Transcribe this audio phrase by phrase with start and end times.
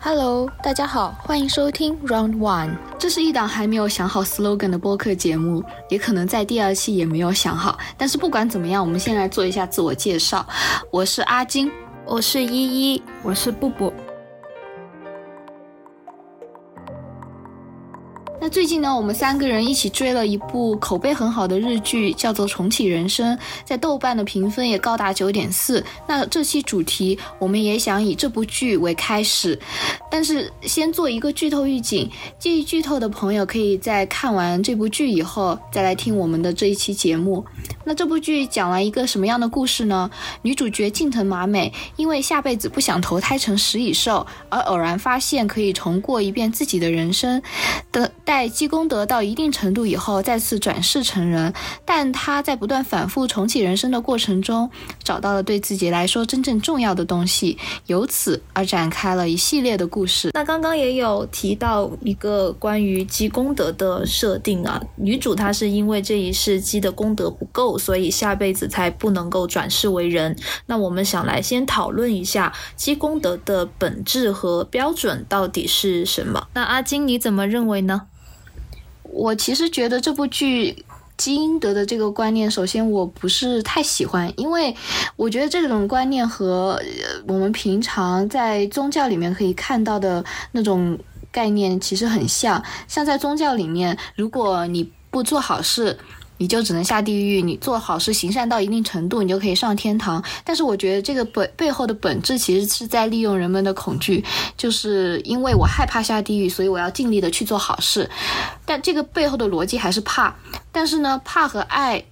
[0.00, 2.70] Hello，大家好，欢迎收听 Round One。
[3.00, 7.76] 这是一档还没有想好 slogan 的播客节目，也可能在第二期也没有想好。
[7.96, 10.46] 但是不管怎么样，我们先来做一下自我介绍。
[10.92, 11.68] 我是阿金，
[12.06, 13.92] 我是依依，我是布布。
[18.50, 25.84] 最近呢，我们三个人一起追了一部口碑很好的日剧，叫做《重启人生》，在豆瓣的评分也高达九点四。
[26.06, 29.58] 那这期主题，我们也想以这部剧为开始，
[30.10, 37.44] 但是先做一个剧透预警，介意剧透的朋友可以在看完这部剧以后再来听我们的这一期节目。
[37.84, 40.10] 那这部剧讲了一个什么样的故事呢？
[40.42, 47.42] 女主角近藤麻美因为下辈子不想投胎成食蚁兽，而偶然发现可以重过一遍自己的人生
[47.90, 48.10] 的。
[48.24, 51.50] 待积功德到一定程度以后，再次转世成人。
[51.86, 54.70] 但他在不断反复重启人生的过程中，
[55.02, 57.56] 找到了对自己来说真正重要的东西，
[57.86, 60.30] 由此而展开了一系列的故故事。
[60.32, 70.36] 那刚刚也有提到一个关于积功德的设定啊，女主她是因为这一世积的功德不够，所以下辈子才不能够转世为人。
[70.66, 76.46] 那我们想来先讨论一下积功德的本质和标准到底是什么？
[76.54, 78.02] 那阿金你怎么认为呢？
[79.10, 80.84] 我其实觉得这部剧
[81.18, 84.74] 积阴德的这个观念，首先我不是太喜欢，因为
[85.16, 86.80] 我觉得这种观念和
[87.26, 90.98] 我们平常在宗教里面可以看到的那种
[91.30, 92.62] 概念其实很像。
[92.86, 95.98] 像在宗教里面，如果你不做好事，
[96.38, 100.22] 你就只能下地狱，你做好事行善到一定程度，你就可以上天堂。
[100.44, 104.24] 但是我觉得这个本背后的本质其实是在利用人们的恐惧，
[104.56, 108.08] 就是因为我害怕下地狱，所以我要尽力的去做好事。
[108.64, 110.34] 但这个背后的逻辑还是怕。
[110.70, 112.04] 但是呢，怕和爱，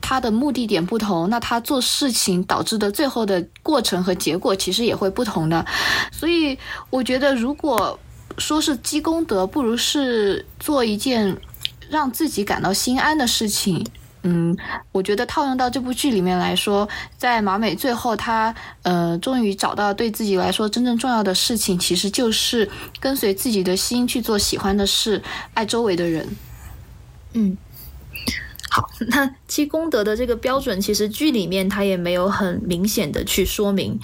[0.00, 5.64] 它的目的点不同，那他做事情导致的最后的过程和结果其实也会不同的。
[6.12, 6.58] 所以
[6.90, 7.98] 我觉得，如果
[8.36, 11.34] 说是积功德，不如是做一件。
[11.90, 13.86] 让自己感到心安的事情，
[14.22, 14.56] 嗯，
[14.92, 22.68] 我觉得套用到这部剧里面来说，在马美最后，她呃，终于找到对自己来说真正重要的事情，其实就是
[23.00, 25.22] 跟随自己的心去做喜欢的事，
[25.54, 26.28] 爱周围的人，
[27.32, 27.56] 嗯。
[28.70, 33.98] 好， 那积功德的这个标准，其实剧里面它也没有很明显的去说明，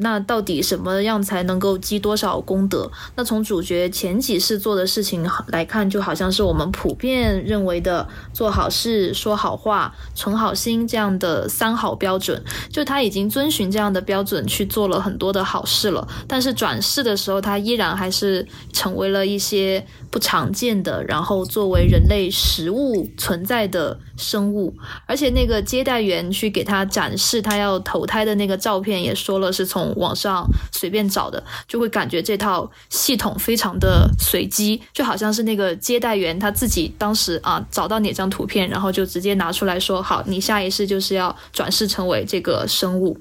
[0.00, 2.90] 那到底什么样才能够积多少功德？
[3.16, 23.98] 那从主角前几世做的事情来看，就好像是我们普遍认为的做好事、说好话、存好心这样的三好标准，就他已经遵循这样的标准去做了很多的好事了，但是转世的时候，他依然还是成为了一些不常见的，然后作为人类食物存在的。
[24.16, 24.74] 生物，
[25.06, 43.18] 而且那个接待员去给他展示他要投胎的那个照片，也说了是从网上随便找的，就会感觉这套系统非常的随机，就好像是那个接待员他自己当时啊找到哪张图片，然后就直接拿出来说，好，你下一世就是要转世成为这个生物。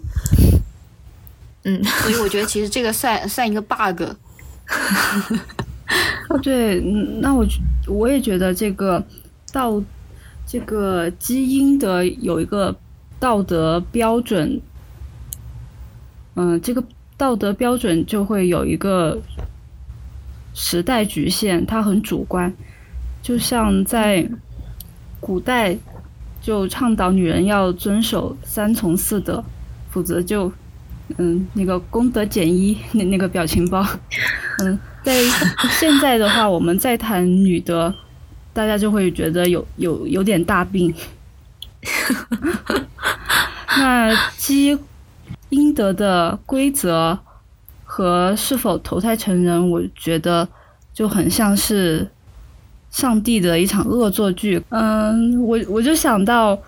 [1.63, 4.03] 嗯，所以我觉得其实这个算算一个 bug。
[6.41, 6.79] 对，
[7.21, 7.45] 那我
[7.87, 9.03] 我也觉得这个
[9.53, 9.81] 到。
[10.51, 12.75] 这个基因的有一个
[13.21, 14.59] 道德标准，
[16.35, 16.83] 嗯，这个
[17.15, 19.17] 道德标准就会有一个
[20.53, 22.53] 时代局限，它很主观。
[23.21, 24.29] 就像在
[25.21, 25.77] 古代，
[26.41, 29.41] 就倡导女人要遵守三从四德，
[29.89, 30.51] 否则就
[31.17, 33.87] 嗯那个功德减一那那个表情包。
[34.59, 35.17] 嗯，在
[35.79, 37.95] 现在的话，我们在谈女德。
[38.53, 40.93] 大家就会觉得有有有点大病。
[43.77, 44.77] 那积
[45.49, 47.17] 阴德的规则
[47.85, 50.47] 和是否投胎成人，我觉得
[50.93, 52.07] 就很像是
[52.89, 54.61] 上帝的一场恶作剧。
[54.69, 56.59] 嗯，我我就想到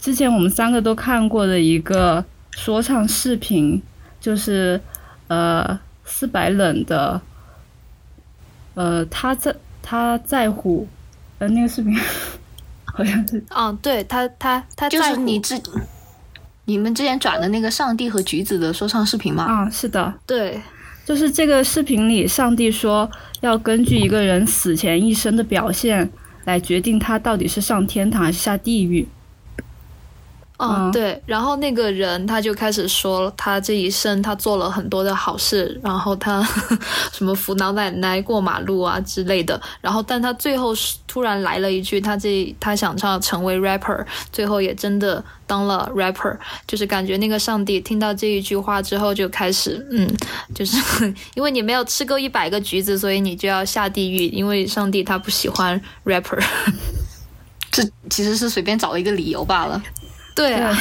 [0.00, 3.80] 之前我们三个都看过的一个说唱视频，
[4.18, 4.80] 就是
[5.28, 7.20] 呃四百冷的，
[8.74, 9.54] 呃他在。
[9.90, 10.86] 他在乎，
[11.38, 11.98] 呃，那个视频
[12.84, 15.58] 好像是，嗯，对他，他他就是你之
[16.66, 19.44] 你们之前转的那个上帝和橘子的说唱视频吗？
[19.44, 20.60] 啊，是的，对，
[21.06, 26.06] 就是这个视频里，上帝说要根据一个人死前一生的表现
[26.44, 29.08] 来决定他到底是上天堂还是下地狱。
[30.58, 36.42] 哦，对，然后那个人他就开始说，他这一生他做了很多的好事，然后他
[37.14, 40.74] 什么扶老奶奶过马路啊之类的，然后但他最后
[41.06, 50.08] 突然来了一句，他这他想唱成为 rapper，最后也真的当了 rapper，就是感觉那个上帝听到这一句话之后就开始，嗯，
[50.52, 50.76] 就是
[51.36, 56.42] 因为你没有吃够一百个橘子，所以你就要下地狱，因为上帝他不喜欢 rapper，
[57.70, 59.80] 这其实是随便找了一个理由罢了。
[60.38, 60.72] 对啊，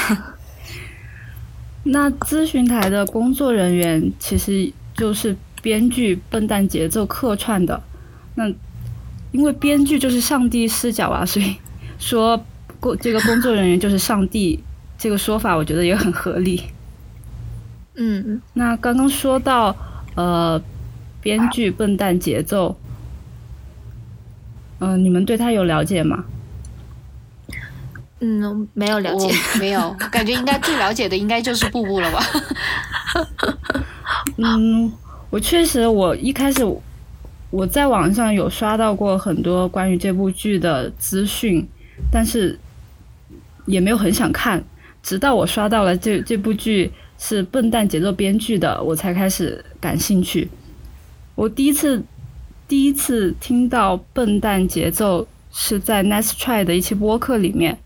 [1.82, 7.82] 那咨询台的工作人员其实就是编剧笨蛋节奏客串的。
[8.36, 8.48] 那
[9.32, 11.56] 因为编剧就是上帝视角啊，所以
[11.98, 12.40] 说
[12.80, 14.64] 工这个工作人员就是上帝
[14.96, 16.62] 这个说法，我觉得也很合理。
[17.96, 19.76] 嗯，那刚刚说到
[20.14, 20.62] 呃，
[21.20, 22.78] 编剧笨蛋节奏，
[24.78, 26.26] 嗯，你们对他有了解吗？
[28.20, 32.24] 嗯，没有了解，没有，感觉应该最了解的应该就是布布了吧？
[34.38, 34.92] 嗯，
[35.30, 36.66] 我确实，我一开始
[37.52, 41.64] 我在网上有刷到过很多关于这部剧的资讯，
[42.12, 42.58] 但是
[43.68, 44.64] 也没有很想看，
[45.04, 50.50] 直到我刷到了这这部剧是笨蛋节奏编剧的，我才开始感兴趣。
[51.36, 52.04] 我第一次
[52.68, 57.78] 第一次听到笨蛋节奏是在 Nice Try 的一期播客里面。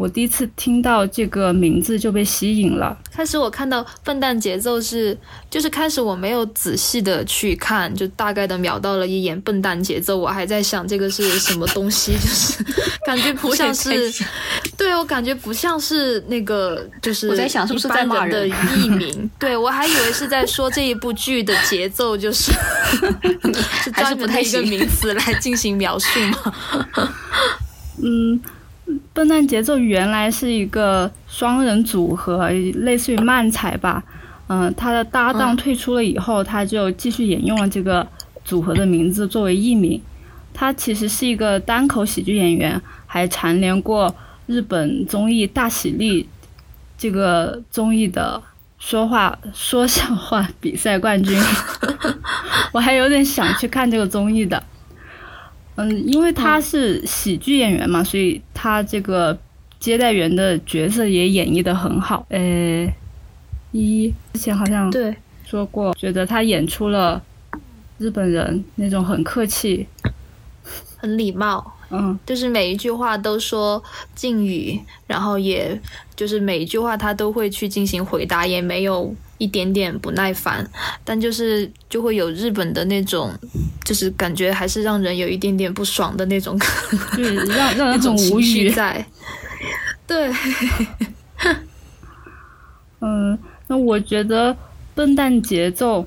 [0.00, 2.96] 我第一次听到这个名字就被吸引了。
[3.12, 5.14] 开始我看到笨蛋节奏是，
[5.50, 12.64] 就是开始我没有仔细的去看，就大概的瞄到了一眼笨蛋节奏，我还在想这个是什么东西，就是
[13.04, 14.10] 感觉不像是，
[14.74, 22.50] 对我感觉不像是那个，就是我在想是不是在骂人的艺名，对我还以为是在说这一部剧的节奏，就是
[23.84, 26.54] 是专门的一个名词来进行描述吗？
[28.02, 28.40] 嗯。
[29.12, 34.02] 笨蛋节奏原来是一个双人组合，类似于漫才吧。
[34.48, 38.06] 嗯，他的搭档退出了以后，他就继续沿用了这个
[38.44, 40.00] 组合的名字作为艺名。
[40.52, 44.12] 他其实是一个单口喜剧演员，还蝉联过
[44.46, 46.24] 日本综艺《大喜力》
[46.98, 48.42] 这个综艺的
[48.78, 51.40] 说话说笑话比赛冠军。
[52.72, 54.60] 我还有点想去看这个综艺的。
[55.76, 59.38] 嗯，因为他是喜剧演员嘛，所以他这个
[59.78, 62.26] 接待员的角色也演绎的很好。
[62.28, 62.86] 呃，
[63.72, 65.14] 一之前好像对
[65.44, 67.22] 说过，觉得他演出了
[67.98, 69.86] 日本人那种很客气、
[70.96, 73.82] 很礼貌，嗯，就是每一句话都说
[74.14, 75.80] 敬语，然后也
[76.14, 79.14] 就是每一句话他都会去进行回答，也没有。
[79.40, 80.70] 一点点不耐烦，
[81.02, 83.32] 但就是就会有日本的那种，
[83.82, 86.58] 就是感觉还是让人有一点点不爽的那种，
[87.16, 89.02] 对 让让人很无语在。
[90.06, 90.30] 对，
[93.00, 94.54] 嗯，那我觉得
[94.94, 96.06] 笨蛋节奏，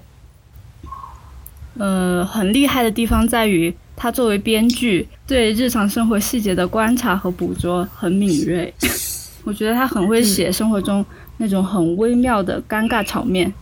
[1.80, 8.72] 呃，很厉害的地方在于，他作为编剧对日常生活细节的观察和捕捉很敏锐，
[9.44, 11.04] 我觉得他很会写生活中。
[11.38, 13.54] 那种很微妙的尴尬场面，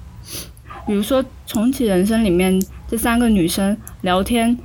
[0.85, 4.57] 比如说《重启人生》里面这三个女生聊天，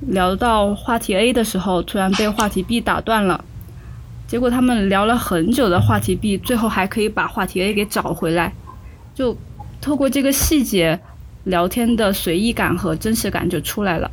[0.00, 3.44] 聊到话题 A 的时候，突然被话题 B 打断了，
[4.26, 8.52] 结果他们聊了很久的话题 B，最后还可以把话题 A 给找回来，
[9.14, 9.36] 就
[9.80, 11.00] 透过这个细节，
[11.44, 14.10] 聊天的随意感和真实感就出来了。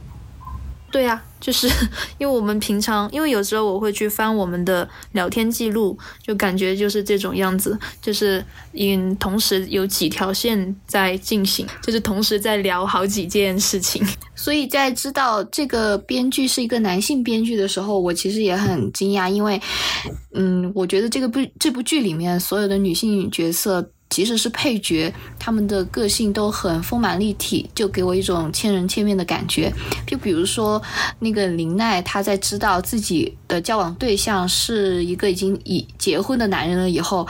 [0.92, 1.22] 对呀。
[1.40, 1.68] 就是
[2.20, 8.44] 因为我们平常，因为有时候我会去翻我们的聊天记录，就感觉就是这种样子，就是
[8.74, 14.06] 嗯同时有几条线在进行，就是同时在聊好几件事情。
[14.36, 19.62] 所以在知道这个编剧是一个男性编剧的时候，我其实也很惊讶，因为，
[20.34, 23.92] 嗯，我觉得这个部这部剧里面所有的女性角色。
[24.10, 29.72] 即使是配角，他们的个性都很丰满立体，就给我一种千人千面的感觉。
[30.06, 30.82] 就比如说
[31.20, 37.28] 那个林奈，她在知道自己的交往对象是一个已经已结婚的男人了以后，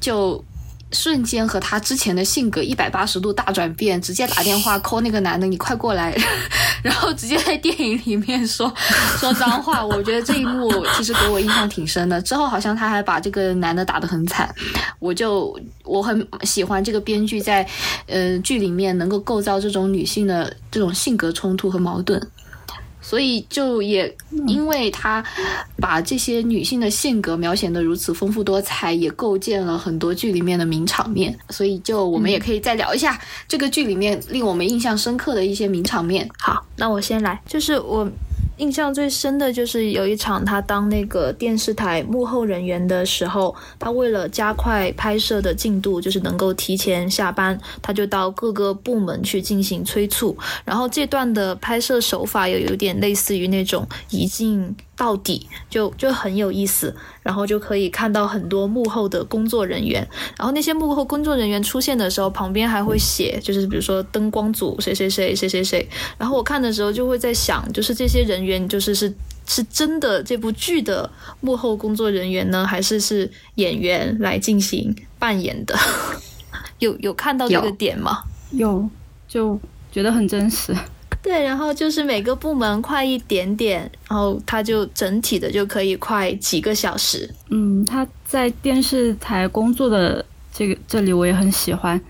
[0.00, 0.44] 就。
[0.92, 6.16] 瞬间和他之前的性格一百八十度大转变，直接打电话 call 那个男的，你快过来，
[6.82, 8.72] 然后直接在电影里面说
[9.20, 9.84] 说脏话。
[9.84, 12.20] 我觉得这一幕其实给我印象挺深的。
[12.22, 14.52] 之后好像他还把这个男的打得很惨，
[14.98, 15.54] 我就
[15.84, 17.66] 我很喜欢这个编剧在
[18.06, 22.20] 呃剧里面能够构造这种女性的这种性格冲突和矛盾。
[23.08, 24.14] 所以就也
[24.46, 25.24] 因为他
[25.80, 31.34] 把这些女性的性格描写的如此丰富多彩，也构建了很多剧里面的名场面。
[31.48, 36.28] 所以就我们也可以再聊一下这个剧里面令我们印象深刻的一些名场面。
[36.38, 38.06] 好，那我先来，就是我
[38.58, 50.36] 印象最深的就是有一场他当那个电视台幕后人员的时候，他为了加快拍摄的进度，就是能够提前下班，他就到各个部门去进行催促。
[50.64, 56.94] 然后这段的拍摄手法又有点类似于那种一镜到底，就就很有意思。
[57.22, 60.06] 然后就可以看到很多幕后的工作人员，
[60.38, 65.86] 然后那些幕后工作人员出现的时候，旁边还会写，就是比如说灯光组谁谁谁谁谁谁。
[66.16, 69.14] 然后我看的时候就会在想，就是这些人员就是是
[69.46, 75.76] 是真的这部剧的幕后工作人员呢，还是是演员来进行扮演的？
[76.78, 78.22] 有有看到这个点吗？
[78.52, 78.88] 有，
[79.28, 79.60] 就
[79.92, 80.74] 觉得很真实。
[81.20, 87.28] 对，然后就是每个部门快一点点，然后它就整体的就可以快几个小时。
[87.50, 92.00] 嗯，他在电视台工作的这个这里我也很喜欢，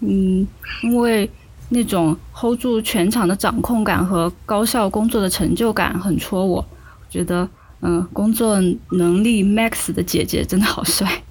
[0.00, 0.46] 嗯，
[0.82, 1.30] 因为
[1.68, 6.64] 那种 hold 住全场的掌控感和高效工作的成就感很戳我，
[7.10, 7.48] 觉得
[7.82, 8.58] 嗯，工作
[8.92, 11.22] 能力 max 的姐姐真的好帅。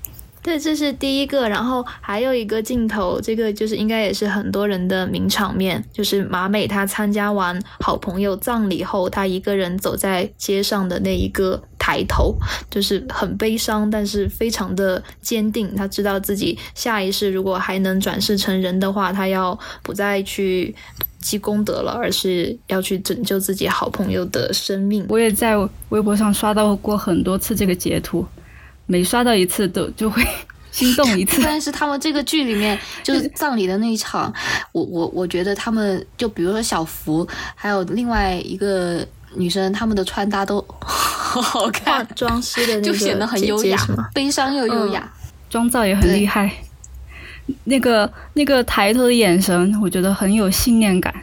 [0.43, 12.35] 对，这是第一个，然后还有一个镜头，这个就是应该也是很多人的名场面，就是马美她参加完好朋友葬礼后，她一个人走在街上的那一个抬头，
[12.69, 15.73] 就是很悲伤，但是非常的坚定。
[15.73, 20.75] 她知道自己下一世如果还能转世成人的话，她要不再去
[21.19, 25.05] 积功德了，而是要去拯救自己好朋友的生命。
[25.07, 25.55] 我也在
[25.87, 28.25] 微博上刷到过很多次这个截图。
[28.85, 30.21] 每刷到一次都就会
[30.71, 31.41] 心动一次。
[31.45, 34.33] 但是他们这个剧里面 就是葬礼的那一场，
[34.71, 43.77] 我我我觉得他们就比如说小福，还有另外一个女生，他们的穿搭都 好好看，妆师的就显得很优雅，
[44.13, 45.11] 悲伤又优雅，
[45.49, 46.51] 妆造也很厉害。
[47.65, 51.13] 那个那个抬头的眼神，我觉得很有信念感。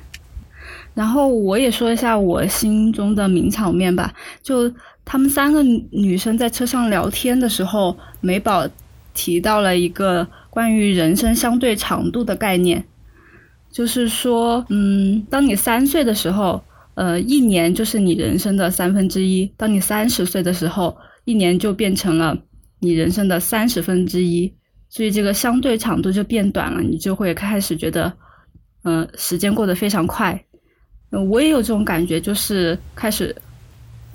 [0.93, 4.13] 然后我也说一下我心中的名场面吧，
[4.43, 4.73] 就。
[5.11, 8.65] 他们三个女生在车上聊天的时候，美宝
[9.13, 12.85] 提到了一个关于人生相对长度的概念，
[13.73, 16.63] 就是说，嗯，当你三岁的时候，
[16.95, 22.39] 呃，一年就是你人生的三分之一；当你三十岁的时候，一年就变成了
[22.79, 24.55] 你人生的三十分之一，
[24.89, 28.13] 所以这个相对长度就变短了，你就会开始觉得，
[28.85, 30.41] 嗯，时间过得非常快。
[31.11, 33.35] 嗯，我也有这种感觉，就是开始。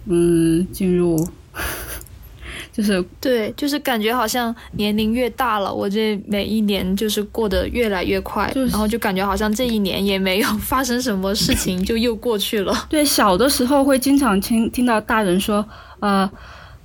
[0.06, 1.28] 嗯，进入
[2.72, 12.74] 就是对，就是感觉好像年龄越大了，我这每一年就是过得越来越快，然后就感觉好像这一年也没有 发生什么事情，就又过去了。
[12.90, 15.66] 对，小的时候会经常听听到大人说，
[16.02, 16.30] 呃，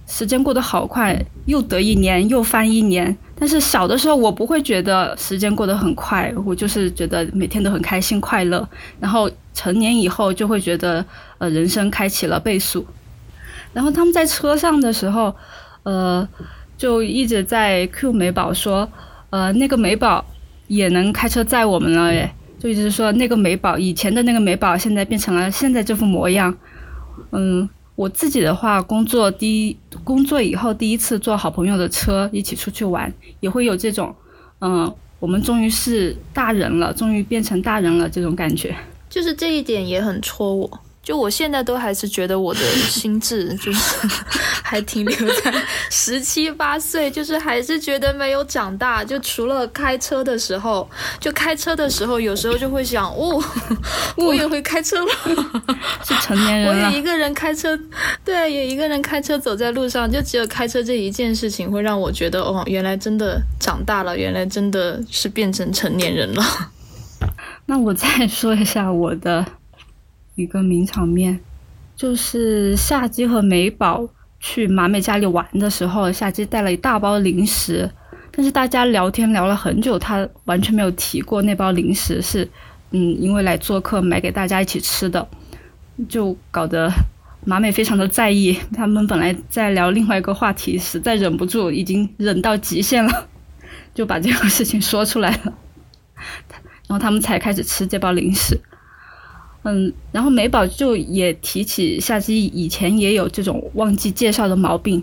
[0.06, 3.16] 时间过得好快，又得一年，又翻一年。
[3.36, 8.68] 但是小的时候我不会觉得时间过得很快，我就是觉得每天都很开心快乐。
[9.00, 11.04] 然后成年以后就会觉得，
[11.38, 12.86] 呃，人生开启了倍速。
[13.72, 15.34] 然后他们在车上的时候，
[15.82, 16.26] 呃，
[16.76, 18.88] 就一直在 Q 美宝说，
[19.30, 20.24] 呃，那个美宝
[20.66, 26.54] 也能开车载我们了耶，就一直说那个美宝以前的那个美宝现在变成了现在这副模样。
[27.32, 34.14] 嗯，我自己的话，工作第一工作以后第一次坐好朋友的车一起出去玩，也会有这种，
[34.60, 38.74] 嗯，我们终于是大人了，终于变成大人了这种感觉。
[39.08, 40.80] 就是这一点也很戳我。
[41.02, 44.06] 就我现在都还是觉得我的 心智就是
[44.62, 45.52] 还停留在
[45.90, 49.02] 十七八岁，就是还是觉得没有长大。
[49.02, 50.88] 就除了开车的时候，
[51.18, 53.42] 就开车的时候，有时候就会想，哦，
[54.16, 55.12] 我也会开车了，
[56.04, 56.68] 是成年人。
[56.68, 57.76] 我也一个人开车，
[58.24, 66.44] 对，也一个人开车走在路上，就只有开车这一件事情会让我觉得，哦，原来真的长大了，原来真的是变成成年人了。
[67.66, 69.44] 那我再说一下我的。
[70.40, 71.38] 一个名场面，
[71.94, 74.08] 就是夏姬和美宝
[74.40, 77.90] 去马美家里玩的时候，夏姬带了一大包零食，
[78.30, 82.48] 但是大家聊天聊了很久，他完全没有提过那包零食是，
[82.92, 85.28] 嗯，因为来做客买给大家一起吃的，
[86.08, 86.90] 就搞得
[87.44, 88.56] 马美非常的在意。
[88.74, 93.28] 他们本来在聊另外一个话题，实在忍不住，已经忍到极限了，
[93.94, 95.52] 就把这个事情说出来了，
[96.88, 98.58] 然后他们才开始吃这包零食。
[99.62, 105.02] 嗯，然后美宝就也提起夏姬以前也有这种忘记介绍的毛病。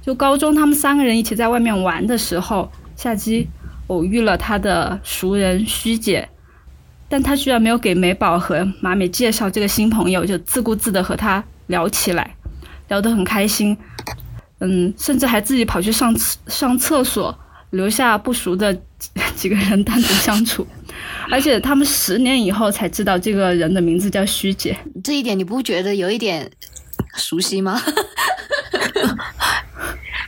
[0.00, 3.48] 就高中他们三个人一起在外面玩的时候，夏姬
[3.88, 6.28] 偶遇了他的熟人虚姐，
[7.08, 12.36] 但他居然没有给美宝和马美介绍这个新朋友，就自顾自的和他聊起来，
[12.86, 13.76] 聊得很开心。
[14.60, 17.36] 嗯，甚至还自己跑去上厕上厕所，
[17.70, 18.72] 留下不熟的
[19.34, 20.64] 几个人单独相处。
[21.30, 26.50] 而且他们十年以后才知道这个人的名字叫虚姐，这一点你不觉得有一点
[27.16, 27.80] 熟悉吗？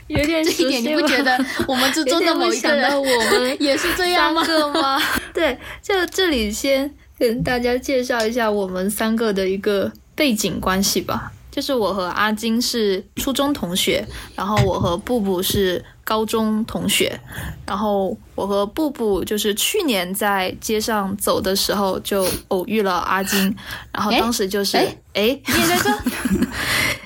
[0.07, 4.43] 有点这一点，你不觉得我们之中的某一个人，我们 也是这样吗？
[4.73, 4.99] 吗？
[5.33, 11.31] 对，就这里先跟大家介绍一下我们三个的一个背景关系吧。
[11.51, 17.19] 就是我和阿金是初中同学，然后我和布布是高中同学，
[17.67, 23.55] 然后我和布布就是去年在街上走的时候就偶遇了阿金，
[23.93, 24.75] 然后当时就是
[25.13, 25.91] 哎，你也在这，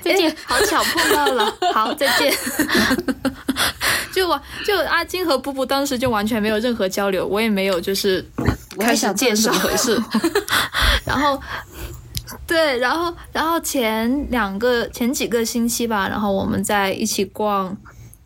[0.00, 2.34] 再见，好巧碰到了，好再见，
[4.10, 8.24] 就我就阿金和布布当时就完全没有任何交流，我也没有就是
[8.80, 10.00] 开始介绍回事，
[11.04, 11.38] 然后。
[12.46, 17.74] 对，然后，然后前两个前几个星期吧，然后我们在一起逛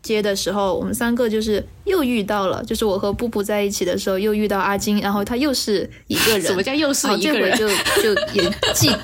[0.09, 7.55] 街的时候，我们三个就是又遇到了，就是我和布布在一起的时候又遇到阿金，然后他又是一个人， 什么叫又是一个人？
[7.55, 7.67] 就
[8.01, 8.89] 就也记，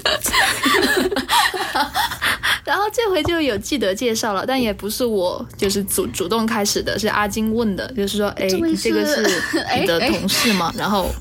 [2.65, 8.47] 然后这回就有记得介绍了，但也不是我就是主主动开始的，是阿金问的，就是说，哎，
[8.81, 9.21] 这个是
[9.79, 10.73] 你的同事吗？
[10.75, 11.11] 然后。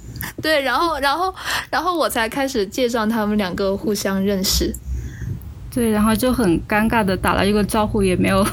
[0.41, 1.35] 对，然后，然后，
[1.71, 4.75] 然后我才开始介绍他们两个互相认识。
[5.75, 8.47] 对，然后就很尴尬的打了一个招呼，也没有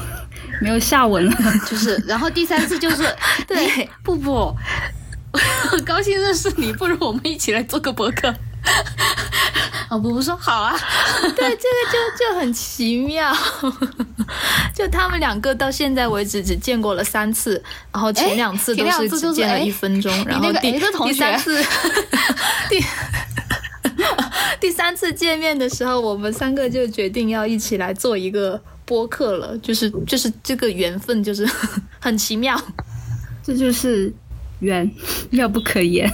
[0.60, 1.32] 没有下文了。
[1.70, 3.04] 就是，然后第三次就是，
[3.46, 4.52] 对，布布，
[5.70, 8.34] 很 高兴认识你，不如我们一起来做个博客。
[9.88, 10.74] 哦，布布说好啊，
[11.36, 11.56] 对，这个
[11.92, 13.30] 就就很奇妙，
[14.74, 17.62] 就他们两个到现在为止只见过了三次，
[17.92, 21.62] 然后前两次都是只见了一分钟，然后第第三次，
[22.70, 22.82] 第
[24.60, 31.48] 第三次见面的时候，我们三个就决定要一起来做一个播客了，就是就是这个缘分就是
[32.00, 32.60] 很奇妙，
[33.42, 34.12] 这就是。
[34.62, 34.88] 缘
[35.30, 36.08] 妙不可言。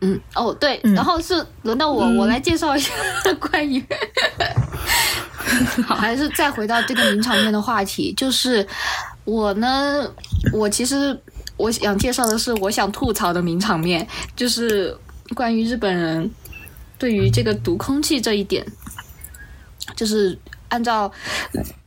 [0.00, 2.90] 嗯，哦对，然后是轮到我，我来介绍一下
[3.38, 3.80] 关于，
[5.86, 8.66] 好，还是再回到这个名场面的话题，就是
[9.24, 10.04] 我呢，
[10.52, 11.16] 我其实
[11.56, 14.92] 我想介绍的是我想吐槽的名场面，就是
[15.36, 16.28] 关于日本人
[16.98, 18.66] 对于这个读空气这一点，
[19.96, 21.12] 就是按照。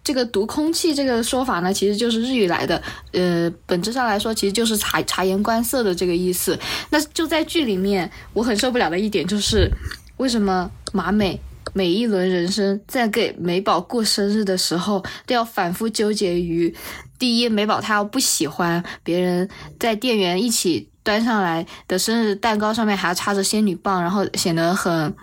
[0.03, 6.57] 这个读空气这个说法呢，其实就是日语来的，呃，本质上来说，其实就是察察言观色的这个意思。
[6.91, 9.69] 那就在剧里面，我很受不了的一点就是，
[10.15, 11.37] 为什么马美
[11.73, 16.73] 每一轮人生在给美宝过生日的时候，都要反复纠结于，
[17.19, 25.15] 第一，美宝她要不喜欢别人在店员一起端上来的生日蛋糕上面还要插着仙女棒，然后显得很。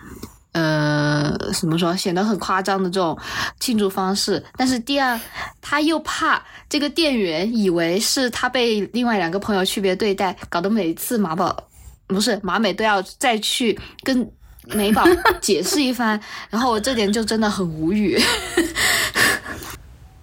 [0.57, 3.19] 呃，怎么说，显得很夸张的这种
[3.59, 4.41] 庆祝方式。
[4.57, 5.21] 但是第二，
[5.61, 11.61] 他又怕这个店员以为是他被另外两个朋友区别对待，搞得每次马宝
[12.07, 14.31] 不是马美都要再去跟
[14.67, 15.05] 美宝
[15.43, 16.21] 解释一番。
[16.51, 18.17] 然后我这点就真的很无语。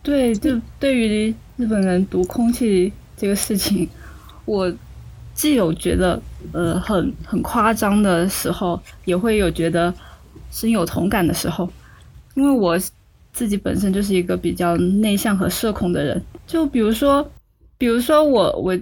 [0.02, 3.90] 对，就对于日本人读空气这个事情，
[4.46, 4.74] 我
[5.34, 6.22] 既有觉得
[6.54, 9.94] 呃很很夸张的时候，也会有觉得。
[10.54, 11.70] 深有同感的时候，
[12.34, 12.78] 因为我
[13.32, 16.22] 自己本身就是一个比较内向和社恐的人。
[16.46, 17.26] 就比如说，
[17.78, 18.78] 比如说我我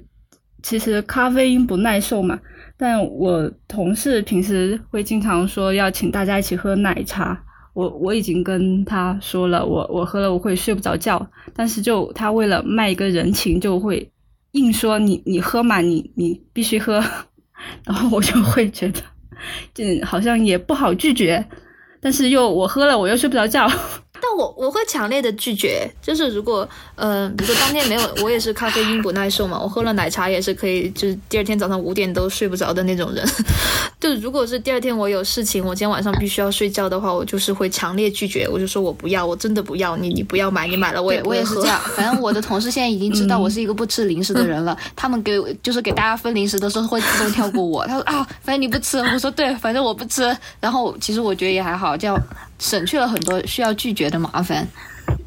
[0.64, 2.40] 其实咖啡因不耐受嘛，
[2.76, 7.40] 但我同事平时会经常说要请大家一起喝奶茶。
[7.74, 11.24] 我我已经跟他说了，我我喝了我会睡不着觉。
[11.54, 14.10] 但是就他为了卖一个人情，就会
[14.52, 17.04] 硬说你你喝嘛，你你必须喝。
[17.84, 19.02] 然后我就会觉得。
[19.74, 21.46] 就好像也不好拒绝，
[22.02, 23.66] 但是又我喝了我又睡不着觉。
[24.22, 33.26] 但我我会强烈的拒绝，就是如果，呃，比如说当天没有，我也是咖啡因不耐受嘛，我喝了奶茶也是可以，就是第二天早上五点都睡不着的那种人。
[34.00, 41.80] 就如果是第二天我有事情，我今天晚上必须要睡觉的话，我就是会强烈拒绝，我就说我不要，我真的不要你，你不要买，你买了我也我也是这样。
[41.96, 47.86] 反正我的同事现在已经知道我是一个不吃零食的人了， 他们给就是给大家分零食的时候会自动跳过我。
[47.88, 50.36] 他说啊，反正你不吃，我说对，反正我不吃。
[50.62, 52.18] 然后其实我觉得也还好，这样。
[52.58, 54.68] 省去了很多需要拒绝的麻烦。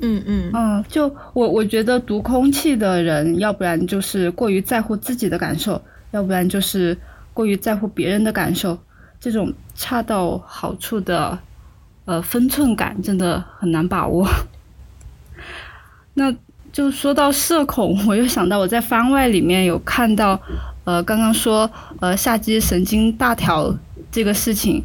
[0.00, 5.80] 嗯嗯嗯，就我我觉得读空气的人，要不然就是过于在乎自己的感受，
[6.10, 6.94] 要不然就是
[7.32, 8.78] 过于在乎别人的感受。
[9.20, 11.38] 这种恰到好处的
[12.04, 14.28] 呃分寸感真的很难把握。
[16.14, 16.34] 那
[16.72, 20.40] 就说到社恐，我又想到我在番外里面有看到，
[20.84, 23.74] 呃，刚刚说呃下肢神经大条
[24.10, 24.82] 这个事情，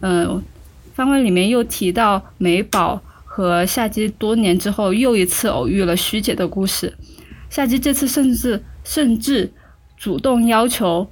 [0.00, 0.42] 嗯。
[0.94, 6.94] 番外里面又提到美宝和夏姬多年之后又一次偶遇了徐姐的故事，
[7.48, 9.50] 夏姬这次甚至甚至
[9.96, 11.10] 主动要求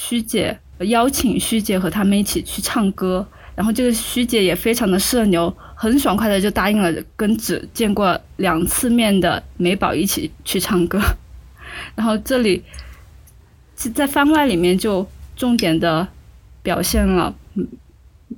[0.00, 11.00] 徐姐邀请徐姐和他们一起去唱歌，然后这个虚姐也非常的社牛，很爽快的就答应了跟只见过两次面的美宝一起去唱歌。
[11.96, 12.62] 然后这里
[13.74, 16.06] 在番外里面就重点的
[16.62, 17.34] 表现了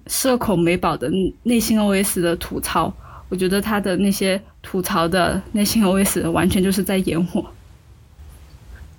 [0.07, 1.11] 社恐美宝的
[1.43, 2.93] 内心 OS 的吐槽。
[3.29, 7.53] 我觉得他的那些吐槽的内心 OS 完全就是在演我。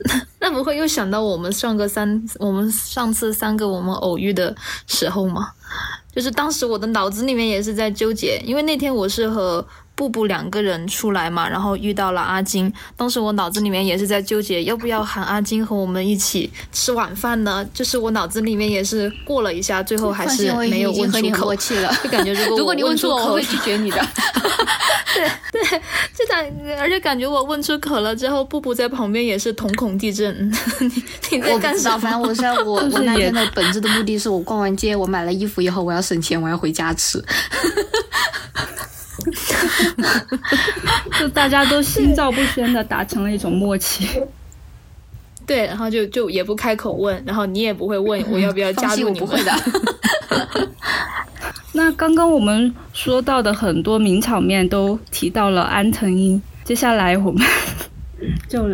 [0.40, 4.56] 那不会又想到我们上个三，我们上次三个我们偶遇的
[4.88, 5.52] 时候吗？
[6.14, 9.66] 就是当时我的脑子里面也是在纠结，因为那天我是和。
[10.02, 12.74] 步步两个人出来嘛，然后遇到了阿金。
[12.98, 17.64] 当时我脑子里面也是在纠结，要不要喊阿金和我们一起吃晚饭呢？
[17.72, 21.54] 就是我脑子里面也是过了一下，最后还是没有问出口。
[22.02, 24.04] 就感觉如果如果你问出口，我会拒绝你的。
[25.14, 25.82] 对 对，
[26.18, 30.52] 就感而且感觉我问出口了之后，步步在旁边也是瞳孔地震。
[31.30, 31.96] 你在干啥？
[31.96, 37.24] 反正我是我我那天的本质的目的是我逛完街，我买了衣服以后，我要省钱，我要回家吃。
[41.20, 44.08] 就大家都心照不宣的达成了一种默契，
[45.46, 49.52] 对，然后就就也不开口问，然后你也不会问我要不要加入你们的。
[51.74, 57.42] 那刚刚我们说到的很多名场面都提到了安藤英，接下来我们
[58.48, 58.70] 就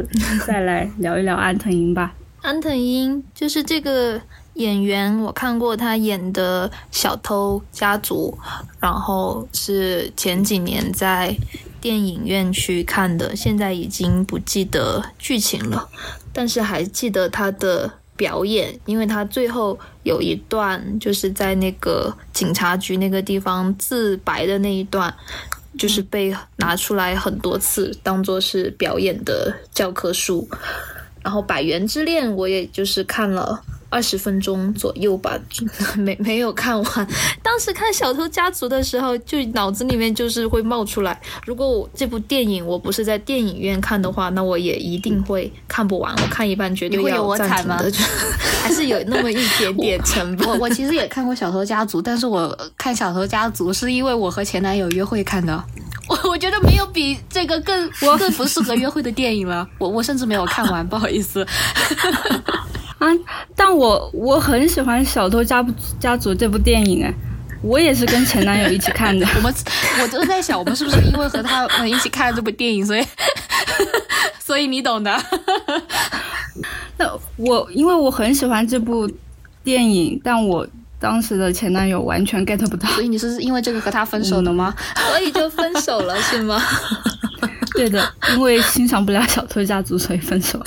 [0.45, 2.13] 再来聊一聊安藤英吧。
[2.41, 4.21] 安藤英就是这个。
[4.57, 8.35] 演员我看过他演的《小偷家族》，
[8.79, 11.35] 然后是前几年在
[11.79, 15.87] 电影院去看的，现在已经不记得剧情了，
[16.33, 25.13] 但是还记得他的表演，因为他最后有一段就是在那个警察局那个地方自白的那一段，
[25.77, 30.49] 就是被拿出来很多次当做是表演的教科书，
[31.21, 33.63] 然后《百元之恋》我也就是看了。
[33.89, 35.37] 二十分钟左右吧，
[35.97, 37.07] 没没有看完。
[37.41, 46.13] 当时看《小偷家族》的时候，就脑子里面就是会冒出来，如果我这部电影我不是在电影院看的话，那我也一定会看不完。
[46.15, 47.91] 我看一半绝对要暂停的，
[48.61, 50.47] 还是有那么一点点成本。
[50.49, 55.63] 我我其实也看过《小偷家族》，但是我看《小偷家族》是因为我和前男友约会看的。
[56.09, 59.67] 我我觉得没有比这个更更不适合约会的电影了。
[59.77, 61.45] 我我甚至没有看完，不好意思。
[62.99, 63.07] 啊！
[63.55, 65.65] 但我我很喜欢《小偷家
[65.99, 67.13] 家族》这部电影哎，
[67.61, 69.27] 我也是跟前男友一起看的。
[69.37, 69.53] 我们
[70.01, 73.05] 我都在想，我们是不是因为和他们一起看了这部电影，所以
[74.43, 75.15] 所以你懂的。
[76.97, 79.09] 那我因为我很喜欢这部
[79.63, 80.67] 电影，但我
[80.99, 82.89] 当时的前男友完全 get 不到。
[82.89, 84.73] 所以你是因为这个和他分手的吗？
[85.09, 86.59] 所以就分手了是吗？
[87.75, 90.59] 对的，因为欣赏不了《小偷家族》，所以分手。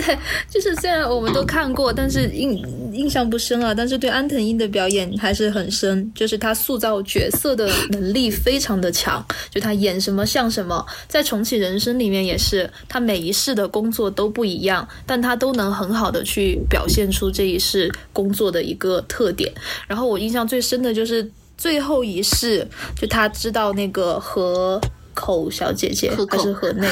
[0.00, 3.74] 对， 就是虽然我们都看过，但是印印象不深啊。
[3.74, 10.84] 但是对安藤英的表演还是很深，就是他塑造角色的能力非常的强，就他演什么像什么。
[11.08, 19.52] 在重启人生里面也是，他每一世的工作都不一样，但他都能很好的去表现出这一世工作的一个特点。
[19.86, 22.66] 然后我印象最深的就是最后一世，
[23.00, 24.80] 就他知道那个河
[25.14, 26.88] 口小姐姐还是河内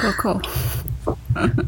[0.00, 0.40] 河口。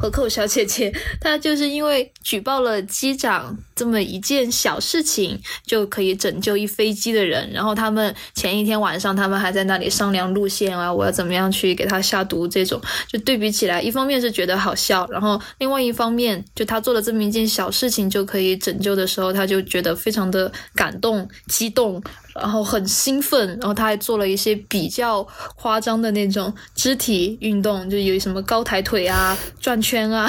[0.00, 7.50] 河口小姐姐，她就是因为举报了机长这么一件小事情，就可以拯救一飞机的人。
[7.52, 12.46] 然后他们前一天晚上，他们还在那里商量路线啊，我要怎么样去给他下毒。
[12.46, 22.02] 这种就对比起来，一方面是觉得好笑，然后另外一方面，就他做了这么一件小事情就可以拯救的时候，他就觉得非常的感动、激动。
[22.35, 25.22] 然后很兴奋，然后他还做了一些比较
[25.54, 30.26] 夸张的那种肢体运动，就有什么高抬腿啊、转圈啊，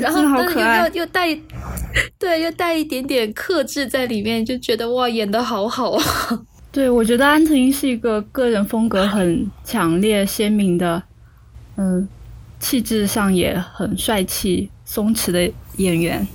[0.00, 1.38] 然后但是又又带，
[2.18, 6.02] 对，又带一点点克制在里面，就觉得哇，演的好好啊！
[6.72, 11.02] 对，我觉得安藤英是一个个人风格很强烈鲜明的，
[11.76, 12.08] 嗯，
[12.58, 16.26] 气质上也很帅气、松弛的演员。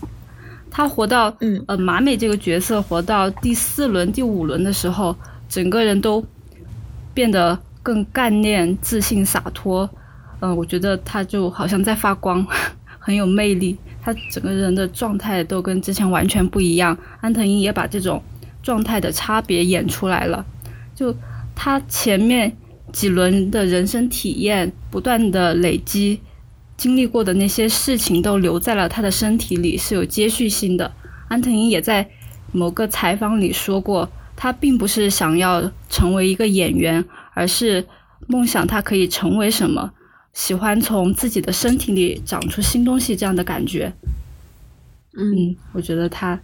[0.71, 5.15] 他活到，嗯，呃，马美这个角色活到第四轮、第五轮的时候，
[5.49, 6.23] 整个人都
[7.13, 9.89] 变得更干练、自信、洒脱。
[10.41, 12.45] 嗯，我觉得他就好像在发光，
[12.99, 13.77] 很有魅力。
[14.13, 16.97] 他整个人的状态都跟之前完全不一样。
[17.21, 18.21] 安藤英也把这种
[18.63, 20.45] 状态的差别演出来了。
[20.95, 21.15] 就
[21.55, 22.55] 他前面
[22.91, 26.19] 几轮的人生体验，不断的累积。
[26.75, 30.89] 经历过的那些事情都留在了他的身体里，是有接续性的。
[31.27, 32.09] 安藤英也在
[32.53, 37.85] 某个采访里说过，他并不是想要成为一个演员，而是
[38.27, 39.91] 梦想他可以成为什么，
[40.39, 43.91] 喜欢从自己的身体里长出新东西这样的感觉。
[45.17, 46.39] 嗯，我觉得他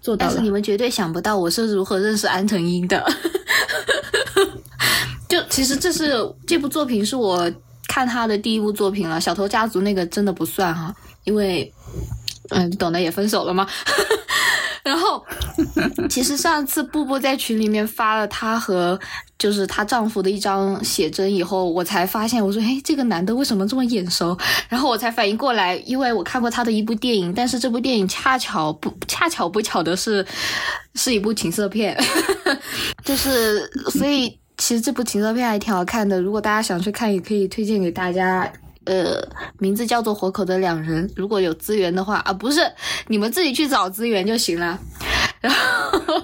[0.00, 0.32] 做到了。
[0.32, 3.04] 但是你们绝对想不到我是如何认识安藤英的。
[5.28, 6.12] 就其实这是
[6.46, 7.50] 这部作品是我
[7.88, 11.72] 看他的第一部作品了，《小偷家族》那个真的不算哈，因为
[12.50, 13.66] 嗯，懂得，也分手了吗？
[14.82, 15.24] 然后，
[16.08, 18.98] 其实上次布布在群里面发了她和
[19.38, 24.36] 就是她丈夫的一张写真以后，我才发现，我说，哎，这个男的为什么这么眼熟？
[24.68, 30.24] 然后我才反应过来，因为我看过他的一部电影，但是这部电影恰巧不恰巧不巧的是，
[30.94, 31.96] 是一部情色片，
[33.04, 38.50] 就是所以其实这部情色片还挺好看的，如果大家想去看，也可以推荐给大家。
[38.86, 39.22] 呃，
[39.58, 42.60] 名字叫做《活口的两人》，如果有资源的话啊，不是
[43.08, 44.78] 你们自己去找资源就行了。
[45.40, 46.22] 然后，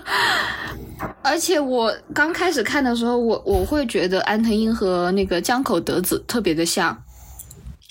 [1.22, 6.96] 而且我刚开始看的时候，我我会觉得安藤英和那个江口德子特别的像。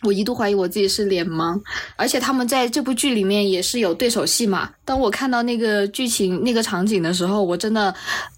[0.05, 1.59] 我一度怀疑我自己是脸盲，
[1.95, 4.69] 而且他们在这部剧里面也是有对手戏嘛。
[4.85, 7.93] 当我看到那个剧情、那个场景的时候，我真的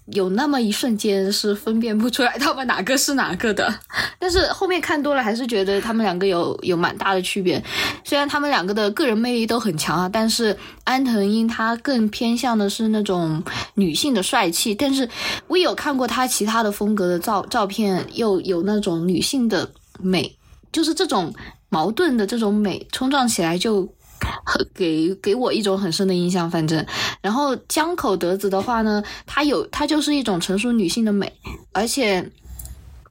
[0.06, 3.72] 有那么一瞬间是分辨不出来他们哪个是哪个的。
[4.18, 7.62] 但是后面看多了，还是觉得他们两个有有蛮大的区别。
[8.02, 13.42] 虽然他们两个的个人魅力都很强啊，但是安藤英她更偏向的是那种
[13.74, 15.06] 女性的帅气，但是
[15.48, 20.34] 我有看过她其他的风格的照照片，又有那种女性的美，
[20.72, 21.34] 就是这种。
[21.70, 23.86] 矛盾的这种美冲撞起来，就
[24.42, 26.50] 很给给我一种很深的印象。
[26.50, 26.82] 反正，
[27.20, 31.30] 然后江口德子的话呢，她有她就是一种成熟女性的美，
[31.72, 32.26] 而且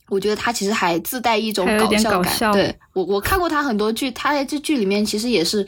[0.10, 2.52] 我觉得她其实还自带一种搞笑感。
[2.52, 5.64] 对我我看过她很多剧，她在这剧里面其实也是，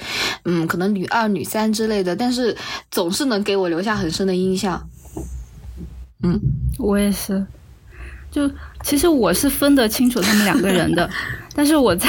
[0.46, 2.58] 嗯，可能女二、女三之类的，但是
[2.90, 4.90] 总是能给我留下很深的印象。
[6.24, 6.42] 嗯，
[6.80, 7.46] 我也是。
[8.48, 11.10] 就其实我是分得清楚他们两个人的，
[11.56, 12.08] 但是我在。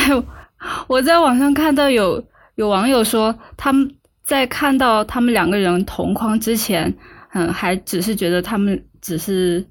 [0.88, 2.22] 我在网上看到有
[2.56, 3.90] 有网友说，他们
[4.22, 6.94] 在看到他们两个人同框之前，
[7.32, 9.66] 嗯，还只是觉得他们只是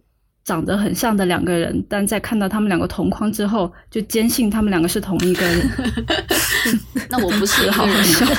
[0.49, 5.69] 长得很像的两个人，但在看到他们两个同框之后，就坚信他们两个是同一个人。
[7.07, 8.25] 那我不是好笑。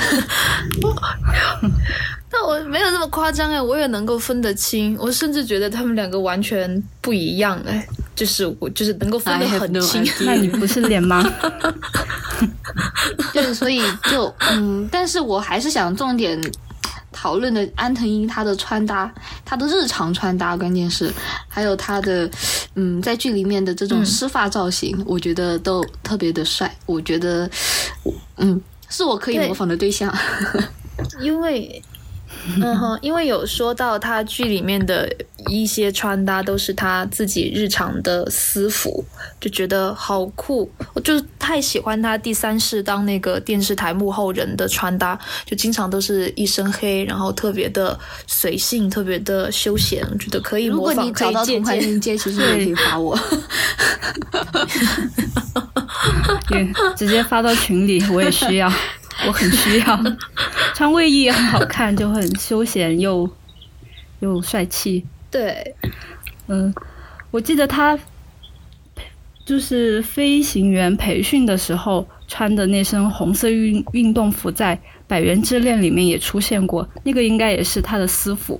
[2.29, 10.03] 但我没有那么夸张哎，我也能够分得清，我甚至觉得他们两个完全不一样哎，就是我就是能够分得很清。
[10.25, 11.23] 那你不是脸吗？
[13.31, 16.37] 对，所以就嗯，但是我还是想重点
[17.11, 19.13] 讨论的安藤英她的穿搭，
[19.45, 21.11] 她的日常穿搭，关键是
[21.47, 22.29] 还有她的
[22.75, 27.49] 嗯，在剧里面的这种湿发造型，我觉得都特别的帅，我觉得
[28.37, 30.13] 嗯，是我可以模仿的对象，
[31.21, 31.81] 因为。
[32.57, 35.11] 嗯哼，因为有说到他剧里面的
[35.47, 39.03] 一些穿搭都是他自己日常的私服，
[39.39, 40.71] 就觉得好酷。
[40.93, 50.03] 我就太喜欢他第三世当那个电视台幕后人的穿搭，就经常都是一身黑，然后特别的随性，特别的休闲。
[50.11, 53.17] 我觉得可以模仿，如果你找到同款链接，其实也可以发我，
[56.97, 58.71] 直接发到群里，我也需要。
[59.27, 60.03] 我很需要
[60.73, 63.29] 穿卫衣也很好看，就很休闲又
[64.19, 65.05] 又帅气。
[65.29, 65.75] 对，
[66.47, 66.73] 嗯，
[67.29, 67.97] 我记得他
[69.45, 74.75] 就是飞行员培训的时候穿的那身红色运运动服，在
[75.07, 78.59] 《百元之恋》里面也出现过，那个应该也是他的私服。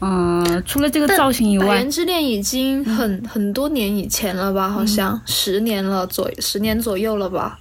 [0.00, 4.68] 嗯，除了这个造型以外，《百元之恋》已经很很多年以前了吧？
[4.68, 7.60] 好像十年了左十年左右了吧？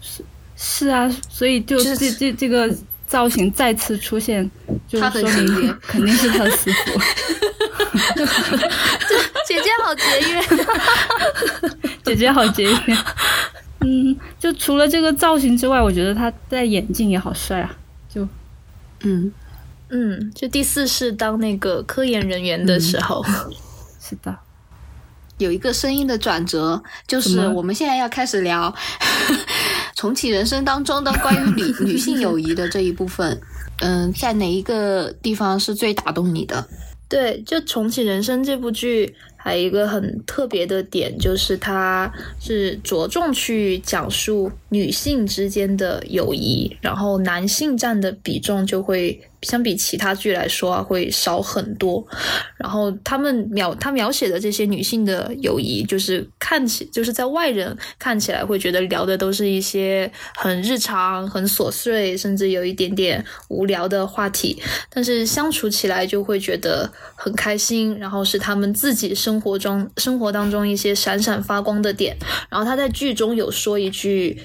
[0.00, 0.24] 是。
[0.60, 2.68] 是啊，所以就这这这个
[3.06, 4.50] 造型再次出现，
[4.88, 7.00] 就说明 肯定是他的私服。
[9.46, 10.42] 姐姐好节约，
[12.04, 12.78] 姐姐好节约。
[13.80, 17.74] 嗯，就除了这个造型之外，我觉得他戴眼镜也好帅啊。
[18.12, 18.26] 就，
[19.02, 19.32] 嗯
[19.90, 23.24] 嗯，就第四是当那个科研人员的时候，
[24.02, 24.36] 是的。
[25.38, 28.74] 有一个声音的转折，就是我们现在要开始聊
[29.98, 33.36] 重启人生当中的关于女 女性友谊的这一部分。
[33.80, 36.64] 嗯，在哪一个地方是最打动你的？
[37.08, 39.12] 对，就重启人生这部剧。
[39.48, 52.06] 还有一个很特别的点，就是它是着重去讲述女性之间的友谊，然后男性占的比重就会相比其他剧来说啊会少很多。
[52.58, 67.98] 然后他们描他描写的这些女性的友谊，就是看起就是在外人看起来会觉得聊的都是一些很日常、很琐碎，甚至有一点点无聊的话题，但是相处起来就会觉得很开心。
[67.98, 69.37] 然后是他们自己生。
[69.38, 72.16] 生活中，生活当中一些闪闪发光的点。
[72.50, 74.42] 然后他在剧中有说一句，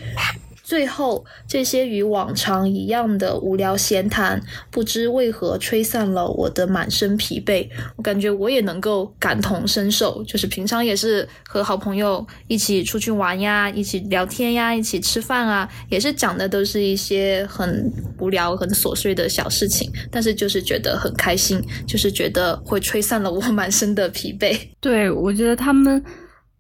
[0.64, 7.68] 最后这些与往常一样的无聊闲谈，不知为何吹散了我的满身疲惫。
[7.98, 24.58] 我感觉我也能够感同身受，就是平常也是和好朋友一起出去玩呀，一起聊天呀，一起吃饭啊，也是讲的都是一些很无聊、很琐碎的小事情，但是就是觉得很开心，就是觉得会吹散了我满身的疲惫。
[24.80, 26.02] 对，我觉得他们，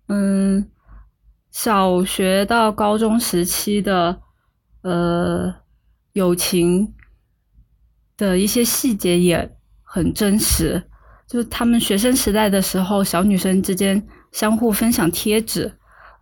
[0.09, 0.65] 嗯。
[1.53, 4.19] 小学到高中时期的，
[4.81, 5.53] 呃，
[6.13, 6.93] 友情
[8.17, 10.83] 的一些细节也很真实。
[11.27, 15.71] 就是他们学生时代的时候，小女生之间相互分享贴纸，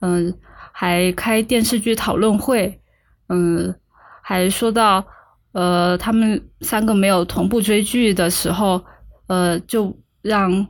[0.01, 0.37] 嗯，
[0.73, 2.81] 还开电视剧讨论会，
[3.29, 3.73] 嗯，
[4.21, 5.05] 还说到，
[5.53, 8.83] 呃，他们三个没有同步追剧的时候，
[9.27, 10.67] 呃，就让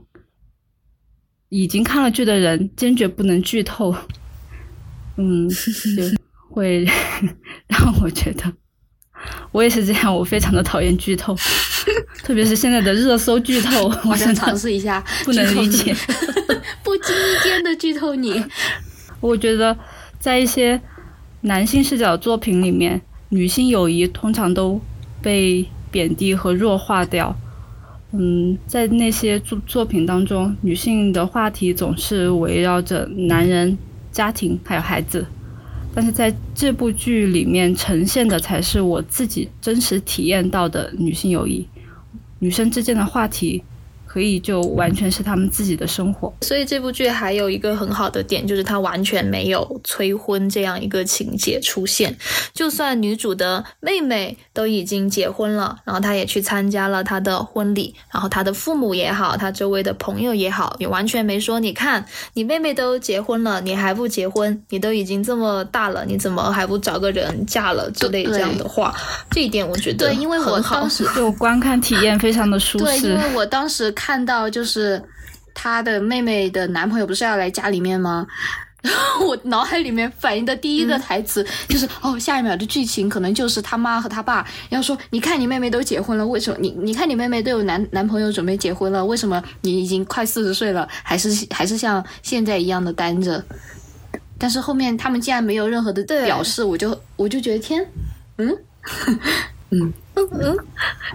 [1.49, 3.93] 已经看了剧的人坚决不能剧透。
[5.21, 5.47] 嗯，
[5.95, 6.03] 就
[6.49, 6.83] 会
[7.67, 8.51] 让我觉得，
[9.51, 11.35] 我也是这样，我非常的讨厌剧透，
[12.23, 15.95] 特别是现在的热搜剧透，我想尝试一下，不能理解，
[16.83, 18.43] 不经意间的剧透你。
[19.19, 19.77] 我觉得
[20.19, 20.81] 在一些
[21.41, 24.81] 男性视角作品里面，女性友谊通常都
[25.21, 27.35] 被贬低和弱化掉。
[28.13, 33.77] 嗯，在那些作作品当中，女性的话题总是围绕着男人。
[34.11, 35.25] 家庭还有孩子，
[35.95, 41.67] 但是在这部剧里面呈现的才是我自己真实体验到的女性友谊，
[42.39, 43.63] 女生之间的话题。
[44.11, 52.13] 可以就完全是他们自己的生活，所以这部剧还有一个很好的点，就是它完全没有催婚这样一个情节出现。
[52.53, 64.61] 就算女主的妹妹都已经结婚了，然后她也去参加了她的婚礼，然后她的父母也好，她周围的朋友也好，也完全没说，你看你妹妹都结婚了，你还不结婚？
[64.67, 68.93] 你都已经这么大了，你怎么还不找个人嫁了之类这样的话？
[69.29, 72.83] 这一点我觉得对，因为我当时就观看体验非常的舒适。
[72.83, 73.89] 对，因为我当时。
[74.03, 74.99] 看到就是
[75.53, 78.25] 他的妹妹的男朋友不是要来家里面吗？
[78.81, 93.45] 然后我脑海里面反应的第一个台词 就是哦，下一秒的剧情可能就是他妈和他爸要说：“你看你妹妹都结婚了，为什么你你看你妹妹都有男男朋友准备结婚了，为什么你已经快四十岁了，还是还是像现在一样的单着？”
[94.39, 97.85] 但是后面他们竟然没有任何的表示，我就我就觉得天，
[98.37, 98.57] 嗯。
[99.69, 100.57] 嗯嗯嗯，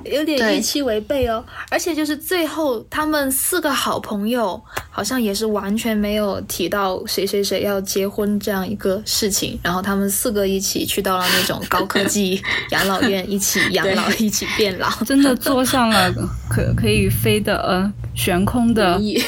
[0.04, 1.44] 有点预期违背哦。
[1.70, 9.58] 而且就是最后，他们四个好朋友好像也是完全没有提到谁谁谁要结婚这样一个事情。
[9.62, 16.10] 然后他们四个一起去到了那种高科技养老院，一起养老，一起变老，真的坐上了
[16.48, 19.22] 可可以飞的呃悬空的轮椅。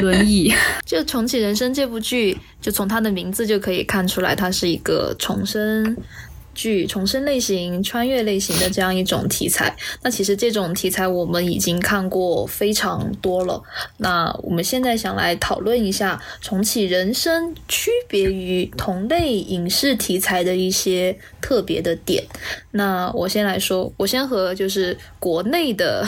[0.00, 0.52] 轮椅。
[0.86, 5.96] 就《重启人生》这部剧，就从它的名字就可以看出来，它是一个重生。
[6.56, 13.62] 剧重生类型、穿越类型的这样一种题材，那其实这种题材我们已经看过非常多了。
[13.98, 22.24] 那我们现在想来讨论一下重启人生区别于同类影视题材的一些特别的点。
[22.72, 26.06] 那我先来说，我先和就是国内的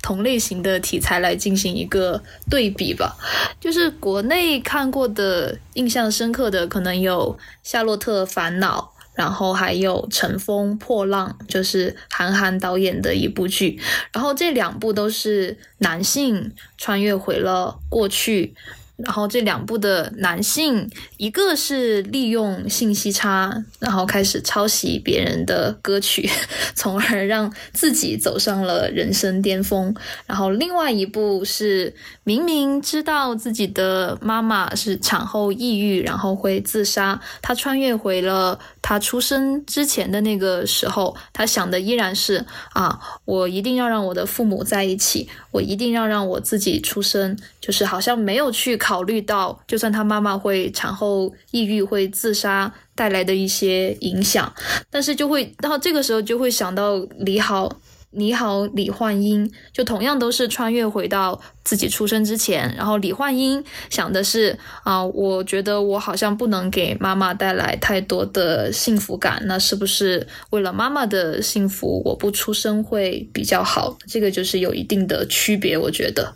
[0.00, 3.16] 同类型的题材来进行一个对比吧。
[3.60, 8.88] 就是国内看过的印象深刻的，可能有《夏洛特烦恼》。
[9.14, 13.80] 然后还有《乘风破浪》，就是韩寒导演的一部剧。
[14.12, 18.54] 然后这两部都是男性穿越回了过去。
[19.04, 26.30] 然后这两部的男性，一个是利用信息差，然后开始抄袭别人的歌曲，
[26.74, 29.92] 从而让自己走上了人生巅峰。
[30.26, 48.91] 然后另外一部是明明知道自己的妈妈是产后抑郁，然后会自杀，他穿越回了他出生之前的那个时候，他想的依然是啊，我一定要让我的父母在一起，我一定要让我自己出生，就是好像没有去考。
[48.92, 54.52] 考虑到，就算他妈妈会产后抑郁、会自杀带来的一些影响，
[54.90, 73.96] 但是就会到这个时候就会想到李好，你好，李焕英，就同样都是穿越回到自己出生之前，然后李焕英想的是啊，我觉得我好像不能给妈妈带来太多的幸福感，那是不是为了妈妈的幸福，我不出生会比较好？
[74.06, 76.34] 这个就是有一定的区别，我觉得。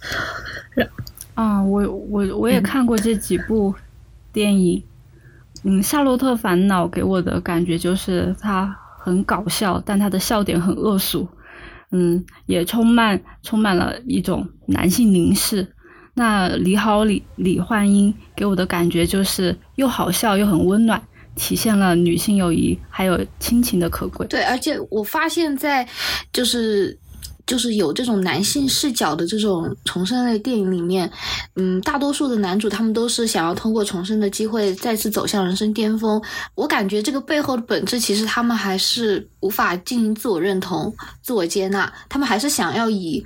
[1.36, 3.74] 啊，我我我也看过这几部
[4.32, 4.82] 电影，
[5.64, 11.28] 嗯，《夏洛特烦恼》给我的感觉就是它很搞笑，但它的笑点很恶俗，
[11.92, 15.68] 嗯，也充满充满了一种男性凝视。
[16.14, 21.02] 那你好李李焕英给我的感觉就是又好笑又很温暖，
[21.34, 24.26] 体现了女性友谊还有亲情的可贵。
[24.26, 25.86] 对，而且我发现，在
[26.32, 26.98] 就是
[27.46, 31.10] 就是有这种男性视角的这种重生类电影里面，
[31.54, 36.20] 嗯，大多数的男主他们都是想要通过重生的机会再次走向人生巅峰。
[36.54, 40.92] 我感觉这个背后的本质，其实他们还是无法进行自我认同、
[41.22, 43.24] 自我接纳，他们还是想要以。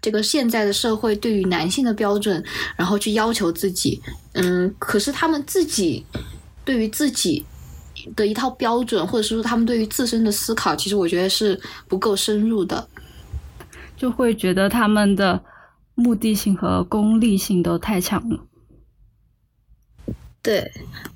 [0.00, 2.42] 这个现在的社会对于男性的标准，
[2.74, 4.02] 然后去要求自己，
[4.32, 6.04] 嗯，可是他们自己
[6.64, 7.46] 对于自己
[8.16, 11.56] 的一套标准，或者是说他们对于自身的思考，其实我觉得是
[11.86, 12.84] 不够深入的，
[14.02, 15.44] 就会觉得他们的
[15.94, 18.40] 目的性和功利性都太强了。
[20.42, 20.72] 对，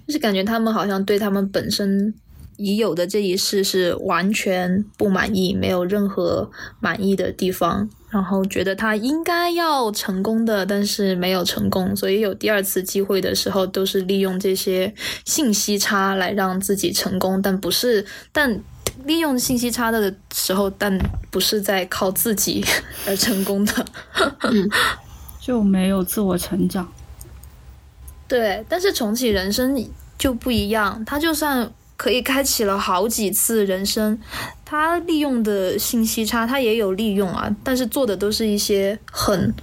[0.07, 2.15] 就是感觉他们好像对他们本身。
[2.59, 14.95] 已有的这一世是完全不满意，没有任何满意的地方，然后觉得他应该要成功的，但是没有成功，所以有第二次机会的时候，都是利用这些
[15.27, 18.59] 信息差来让自己成功，但不是，但
[19.07, 20.99] 利用信息差的时候，但
[21.31, 22.65] 不是在靠自己
[23.07, 23.87] 而成功的，
[25.41, 26.87] 就没有自我成长。
[28.29, 29.89] 对，但是重启人生
[30.19, 31.73] 就不一样，他就算。
[31.99, 34.21] 可以开启了好几次人生，
[34.67, 39.55] 他利用的信息差，他也有利用啊，但是做的都是一些很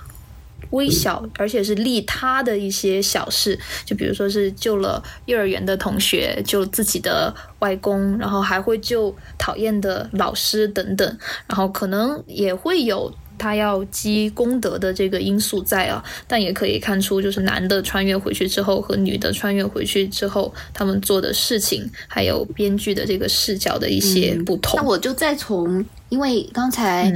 [0.74, 11.17] 微小，而且是利他的一些小事，就比如说是救了幼儿园的同学，救自己的外公，然后还会救讨厌的老师等等，
[11.47, 13.11] 然后可能也会有。
[13.36, 24.80] 他要积功德的这个因素在啊，但也可以看出，就是男的穿越回去之后和女的穿越回去之后，他们做的事情，还有编剧的这个视角的一些不同。
[24.80, 27.11] 那我就再从，因为刚才，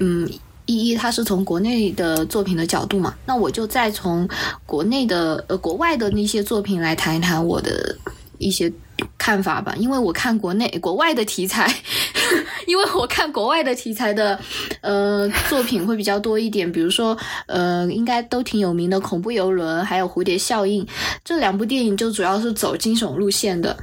[0.00, 0.28] 嗯，
[0.68, 4.28] 依依他是从国内的作品的角度嘛，那我就再从
[4.64, 7.96] 国内的呃国外的那些作品来谈一谈我的
[8.38, 8.72] 一些。
[9.16, 11.72] 看法吧，因为我看国内、国外的题材，
[12.66, 14.36] 因为我看国外的题材的
[14.80, 17.16] 呃作品会比较多一点，比如说
[17.46, 20.84] 呃，应该都挺有名的《恐怖游轮》还有《蝴蝶效应》
[21.24, 23.76] 这两部电影，就主要是走惊悚路线的，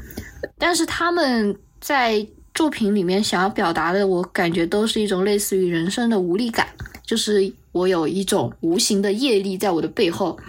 [0.57, 2.25] 但是他们在
[2.55, 6.67] 作品里面想要表达的，我感觉都是一种类似于人生的无力感，
[7.05, 10.39] 就是我有一种无形的业力在我的背后。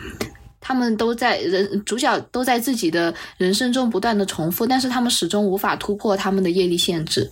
[0.59, 7.30] 他们都在人主角都在自己的人生中不断的重复，但是他们始终无法突破他们的业力限制，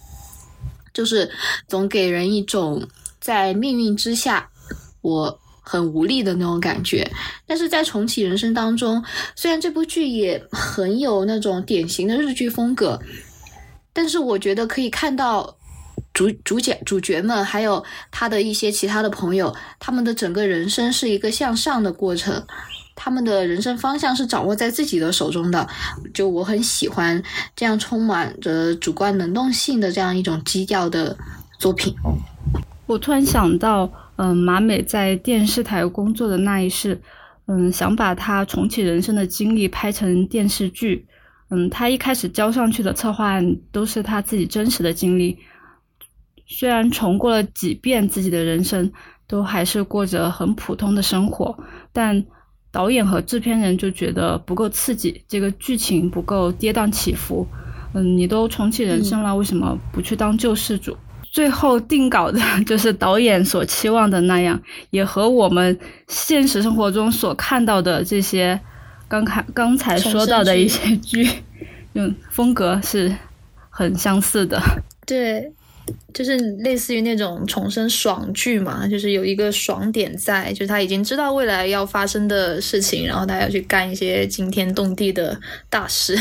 [0.93, 1.29] 就是
[1.67, 2.87] 总给人一种
[3.21, 4.49] 在命运之下
[5.01, 7.11] 我很无力的那种感觉。
[7.45, 9.03] 但是在重启人生当中，
[9.35, 13.01] 虽然这部剧也很有那种典型的日剧风格，
[13.95, 15.57] 但是我觉得可以看到
[16.13, 22.45] 主主角主角们还有他的一些其他的朋友，他们的整个人生是一个向上的过程。
[22.97, 25.69] 他们的人生方向是掌握在自己的手中的，
[26.13, 27.21] 就我很喜欢
[27.57, 31.17] 这样充满着主观能动性的这样一种基调的
[31.59, 31.93] 作品。
[32.87, 37.01] 我突然想到，嗯，马美在电视台工作的那一世，
[37.47, 41.05] 嗯，想把她重启人生的经历拍成电视剧。
[41.55, 45.39] 嗯，他一开始交上去的策划案都是他自己真实的经历，
[46.47, 48.91] 虽然重过了几遍自己的人生，
[49.27, 51.57] 都还是过着很普通的生活，
[51.93, 52.25] 但。
[52.75, 57.47] 导演和制片人就觉得不够刺激，这个剧情不够跌宕起伏。
[57.93, 60.97] 嗯，你都重启人生了，为什么不去当救世主？
[61.23, 65.79] 最后定稿的 就是导演所期望的那样，也和我们
[66.09, 68.61] 现实生活中所看到的这些
[69.09, 71.29] 刚开刚才说到的一些剧，
[71.95, 73.15] 嗯风格是
[73.71, 74.61] 很相似的。
[75.07, 75.53] 对。
[76.15, 85.39] 就是类似于那种重生爽剧嘛，就是有一个爽点在，就是他已经知道未来要发生的事情，然后他要去干一些惊天动地的
[85.69, 86.19] 大事。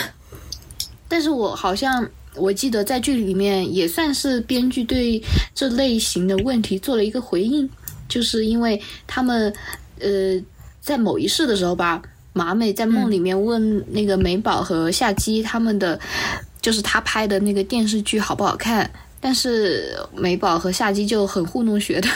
[1.07, 2.05] 但是我好像
[2.35, 5.23] 我记得在剧里面也算是编剧对
[5.55, 7.69] 这类型的问题做了一个回应，
[8.09, 9.53] 就是因为他们
[10.01, 10.43] 呃
[10.81, 12.01] 在某一世的时候吧，
[12.33, 15.99] 马美在梦里面问那个美宝和夏姬他们的，
[16.61, 18.89] 就是他拍的那个电视剧好不好看。
[19.21, 22.09] 但是美宝和夏姬就很糊弄学的，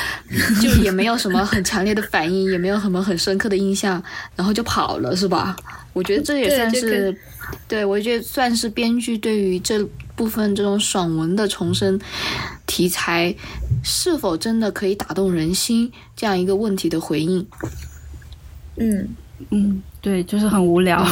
[0.62, 4.02] 就也没有什么很强烈的反应，也没有什么很深刻的印象，
[4.34, 5.54] 然后就跑了，是吧？
[5.92, 7.14] 我觉得这也算是，
[7.68, 12.00] 对我觉得算是编剧对于这部分这种爽文的重生
[12.66, 13.34] 题材
[13.84, 17.46] 是否真的可以打动人心这样一个问题的回应。
[18.76, 19.06] 嗯
[19.50, 21.04] 嗯，对，就是很无聊。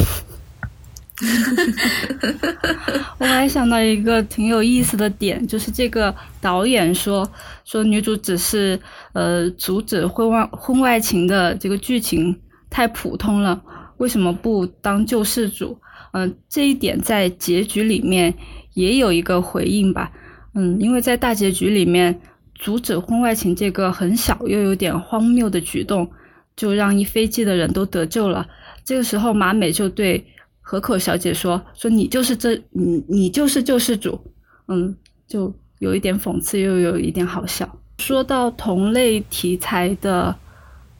[3.17, 7.25] 我还想到一个挺有意思的点，就是这个导演说
[7.63, 8.77] 说女主只是
[9.13, 12.37] 呃阻止婚外婚外情的这个剧情
[12.69, 13.61] 太普通了。
[13.97, 15.79] 为什么不当救世主？
[16.11, 18.33] 嗯，这一点在结局里面
[18.73, 20.11] 也有一个回应吧。
[20.53, 22.19] 嗯，因为在大结局里面，
[22.55, 26.09] 阻止婚外情这个很小又有点荒谬的举动，
[26.55, 28.47] 就让一飞机的人都得救了。
[28.83, 30.25] 这个时候，马美就对
[30.61, 34.19] 河口小姐说：“说你就是这，你你就是救世主。”
[34.67, 34.95] 嗯，
[35.27, 37.67] 就有一点讽刺，又有一点好笑。
[37.99, 40.35] 说到同类题材的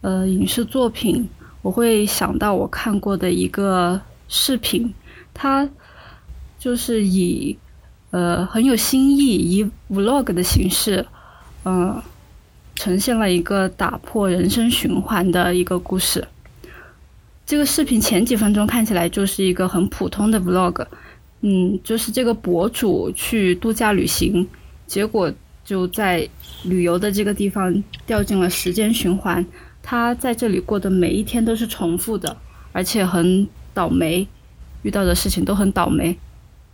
[0.01, 1.27] 呃影视作品，
[1.61, 4.93] 我会想到我看过的一个视频，
[5.33, 5.69] 它
[6.59, 7.57] 就是以。
[8.11, 11.05] 呃，很有新意，以 vlog 的形式，
[11.65, 12.01] 嗯，
[12.75, 16.27] 呈现了一个打破人生循环的一个故事。
[17.45, 20.85] 这个视频前几分钟看起来就是一个很普通的 vlog，
[21.41, 24.47] 嗯，就是这个博主去度假旅行，
[24.87, 25.31] 结果
[25.63, 26.27] 就在
[26.63, 29.45] 旅游的这个地方掉进了时间循环，
[29.83, 32.35] 他在这里过的每一天都是重复的，
[32.71, 34.27] 而且很倒霉，
[34.81, 36.17] 遇到的事情都很倒霉。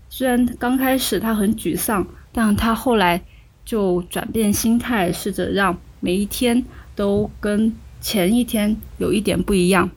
[0.09, 3.21] 虽然刚开始他很沮丧，但他后来
[3.65, 9.89] 就转变心态，试着让每一天都跟前一天有一点不一样。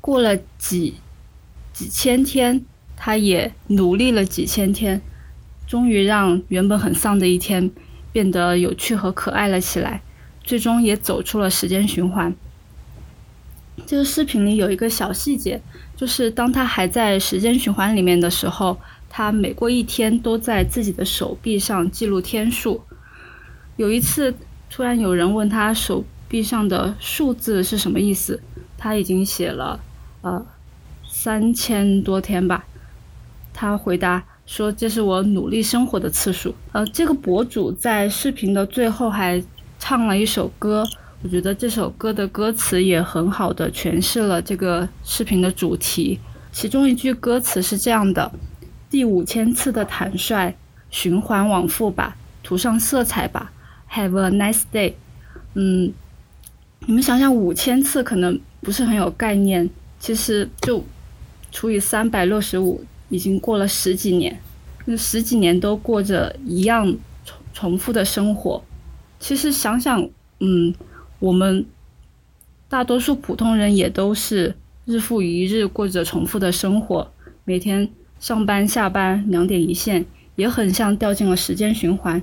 [0.00, 0.94] 过了几
[1.72, 2.60] 几千天，
[2.96, 5.00] 他也努力了几千天，
[5.68, 7.70] 终于让原本很丧的一天
[8.10, 10.02] 变得有趣和可爱了起来，
[10.42, 12.34] 最终也走出了时间循环。
[13.86, 15.62] 这个视频里有一个小细节。
[15.96, 18.78] 就是当他还在时间循环里面的时候，
[19.10, 22.80] 他每过一天都在自己的手臂上记录天数。
[23.76, 24.32] 有一次，
[24.70, 28.40] 突然有人问他手臂上的数字是什么意思，
[28.76, 29.80] 他已经写了
[30.22, 30.46] 呃
[31.08, 32.64] 三千多天吧。
[33.52, 39.42] 他回答说：“这是我努力生活的次数。”呃，这个博主在视频的最后还
[39.78, 40.86] 唱了一首歌。
[41.22, 46.20] 我觉得这首歌的歌词也很好的诠释了这个视频的主题。
[46.52, 48.30] 其中一句歌词是这样的
[48.88, 50.54] ：“第五千次的坦率，
[50.90, 53.50] 循环往复吧，涂上色彩吧
[53.90, 54.94] ，Have a nice day。”
[55.54, 55.92] 嗯，
[56.86, 59.68] 你们想想，五千次可能不是很有概念，
[59.98, 60.84] 其实就
[61.50, 64.40] 除以三百六十五，已经过了十几年，
[64.84, 66.86] 那十几年都过着一样
[67.24, 68.62] 重重复的生活。
[69.18, 70.08] 其实想想，
[70.40, 70.74] 嗯。
[71.20, 71.66] 我们
[72.68, 77.10] 大多数普通人也都是日复一日过着重复的生活，
[77.42, 77.88] 每天
[78.20, 82.22] 上班下班两点一线，也很像掉进了时间循环。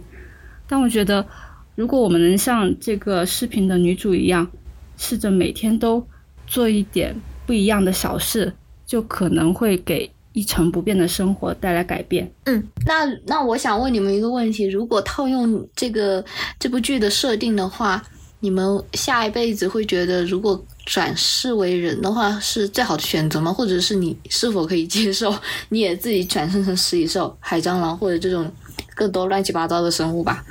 [0.65, 1.27] 但我觉得，
[1.75, 4.49] 如果我们能像这个视频的女主一样，
[4.97, 6.05] 试着每天都
[6.47, 7.15] 做一点
[7.45, 8.53] 不一样的小事，
[8.85, 12.31] 就可能会给一成不变的生活带来改变。
[12.45, 16.23] 嗯，那那我想问你们一个问题：如果套用这个
[16.59, 18.03] 这部剧的设定的话？
[18.41, 23.51] 你们下一辈子会觉得，如果转世为人的话，是最好的选择吗？
[23.51, 25.33] 或者是你是否可以接受，
[25.69, 28.51] 你也自己转生成食蚁兽、海蟑螂或者这种
[28.93, 30.45] 更多乱七八糟的生物吧？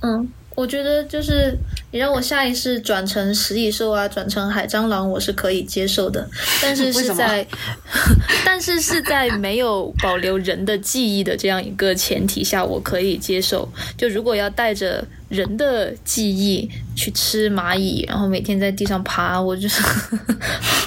[0.00, 0.28] 嗯。
[0.56, 1.56] 我觉得就是
[1.90, 6.28] 你让我下意识转成食蚁兽啊，转成海蟑螂，我是可以接受的。
[6.60, 7.46] 但是是在，
[8.44, 13.66] 但是是在没有保留人的记忆的这样一个前提下，我可以接受。
[13.96, 19.82] 就如果要带着人的记忆去吃蚂蚁，然后每天在地上爬，我就是，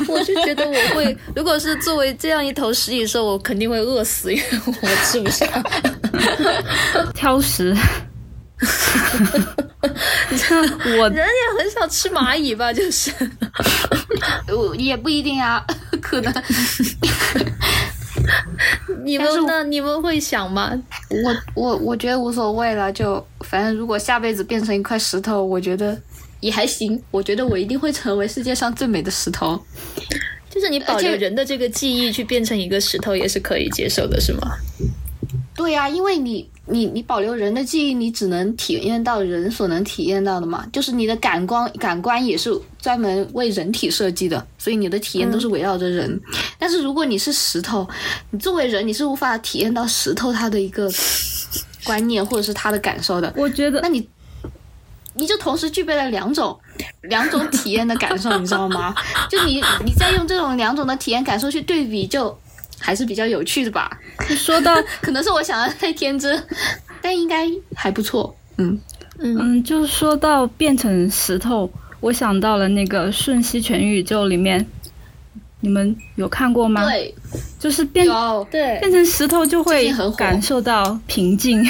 [0.08, 4.46] 我就觉得我会，如果是作为这样一头食蚁兽，我肯定会饿死，因为
[4.82, 5.48] 我吃不下，
[7.16, 7.76] 挑食。
[10.30, 10.58] 你看，
[10.98, 12.72] 我人也很少吃蚂蚁吧？
[12.72, 13.12] 就是，
[14.48, 15.64] 我 也不一定啊，
[16.02, 16.34] 可能。
[19.04, 19.64] 你们呢？
[19.66, 20.72] 你们会想吗？
[21.10, 26.00] 我我我觉得无所谓了，就反正如果下辈子变成一块石头，我觉得
[26.40, 27.02] 也还行。
[27.12, 29.62] 我觉得我一定会成为世界上最美的石头。
[30.50, 34.56] 就是你保留人的这个记忆去变成一个石头，也是可以接受的，是吗？
[35.56, 36.50] 对呀，因为你。
[36.66, 46.18] 你你保留人的记忆，你只能体验到人所能体验到的嘛，就是你的感官感官也是专门为人体设计的，所以你的体验都是围绕着人。
[46.58, 47.86] 但是如果你是石头，
[48.32, 50.90] 你作为人你是无法体验到石头它的一个
[51.84, 53.34] 观念或者是它的感受的。
[53.36, 54.08] 我觉得，那你
[55.16, 56.58] 你就同时具备了两种
[57.02, 58.96] 两种体验的感受，你知道吗？
[59.30, 62.40] 就你你再用这种两种的体验感受去对比，就。
[62.84, 63.90] 还是比较有趣的吧。
[64.36, 66.44] 说到， 可能是我想的太天真，
[67.02, 68.36] 但应该还不错。
[68.58, 68.78] 嗯
[69.20, 71.72] 嗯，就说到变成石头，
[72.02, 74.66] 我想到了那个《瞬息全宇宙》里面，
[75.62, 76.84] 你们有看过吗？
[76.84, 77.16] 对，
[77.58, 78.06] 就是变
[78.52, 81.66] 对变成石头就会感受到平静。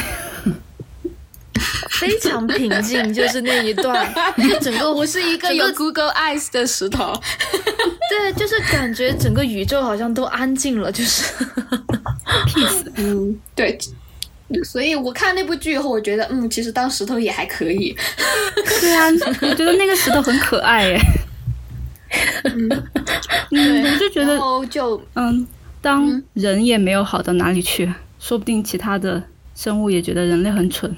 [1.90, 4.14] 非常平静，就是那一段，
[4.62, 7.14] 整个我是一个有 Google Eyes 的石头。
[8.10, 11.24] 对，就是感觉整个宇宙好像都安静了，就是
[12.48, 12.86] peace。
[12.96, 13.78] 嗯，对。
[14.64, 17.96] 所以我看那部剧以后，我觉得，嗯，其实当石头也还可以。
[18.82, 19.08] 对啊，
[19.42, 21.00] 我觉得那个石头很可爱，耶。
[22.44, 22.70] 嗯，
[23.50, 24.38] 我就觉得，
[24.70, 25.48] 就嗯，
[25.82, 29.24] 当人也没有好到哪里去，说不定其他的
[29.56, 30.96] 生物也觉得人类很蠢。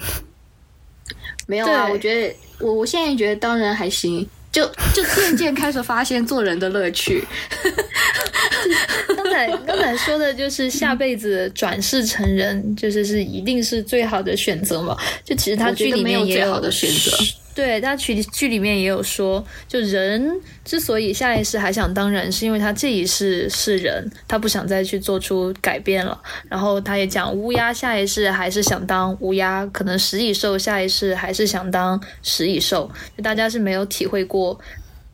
[1.46, 4.28] 没有啊，我觉得我我现在觉得当然还行。
[4.52, 7.22] 就就渐渐开始发现做人的乐趣。
[9.18, 14.98] 刚才刚才说的就是下辈子转世成人，就是是一定是最好的选择嘛？
[15.26, 17.12] 就其实他剧里面也有好的选择。
[17.56, 20.30] 对，他剧剧里面也有说，就人
[20.66, 26.22] 之所以下一世还想当人，是因为他这一世是人，他不想再去做出改变了。
[26.50, 32.92] 然后他也讲，乌鸦下一世还是想当乌鸦，可能食蚁兽下一世还是想当食蚁兽。
[33.18, 34.60] 就大家是没有体会过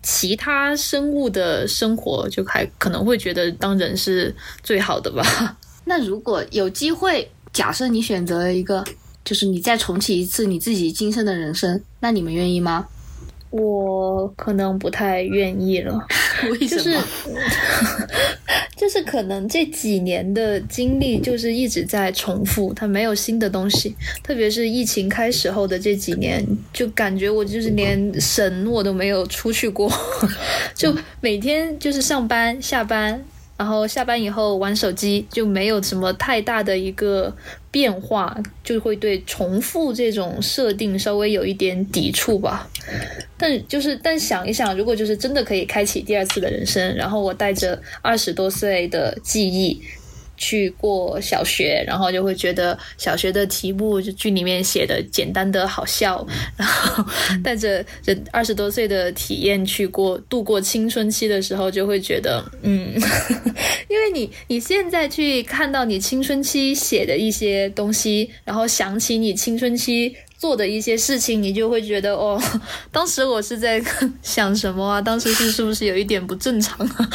[0.01, 5.23] 其他生物的生活，就还可能会觉得当人是最好的吧。
[5.85, 8.83] 那如果有机会，假设你选择一个。
[9.23, 12.87] 就是你再重启一次你自己今生的人生，那你们愿意吗？
[13.49, 16.07] 我可能不太愿意了。
[16.59, 17.03] 为什么？
[18.77, 23.93] 就是可能这几年的经历就是一直在重复，它没有新的东西。
[24.23, 29.91] 特别是疫情开始后的这几年，就感觉我就是连省我都没有出去过，
[30.73, 33.23] 就每天就是上班下班。
[33.61, 37.31] 然后下班以后玩手机，就没有什么太大的一个
[37.69, 42.67] 变化，就会对重复这种设定稍微有一点抵触吧。
[43.37, 49.79] 但就是但想一想，如果就是真的可以开启第二次的人生，然后我带着二十多岁的记忆。
[50.41, 56.25] 去过小学，然后就会觉得小学的题目就剧里面写的简单的好笑，
[56.57, 57.05] 然后
[57.43, 62.91] 带着这二十多岁的体验去过度过青春期的时候，就会觉得嗯，
[63.87, 70.15] 因为你你现在去看到你青春期写的一些东西，然后想起你青春期。
[70.41, 72.41] 做的一些事情，你就会觉得哦，
[72.91, 73.79] 当时我是在
[74.23, 74.99] 想什么啊？
[74.99, 77.09] 当时是是不是有一点不正常啊？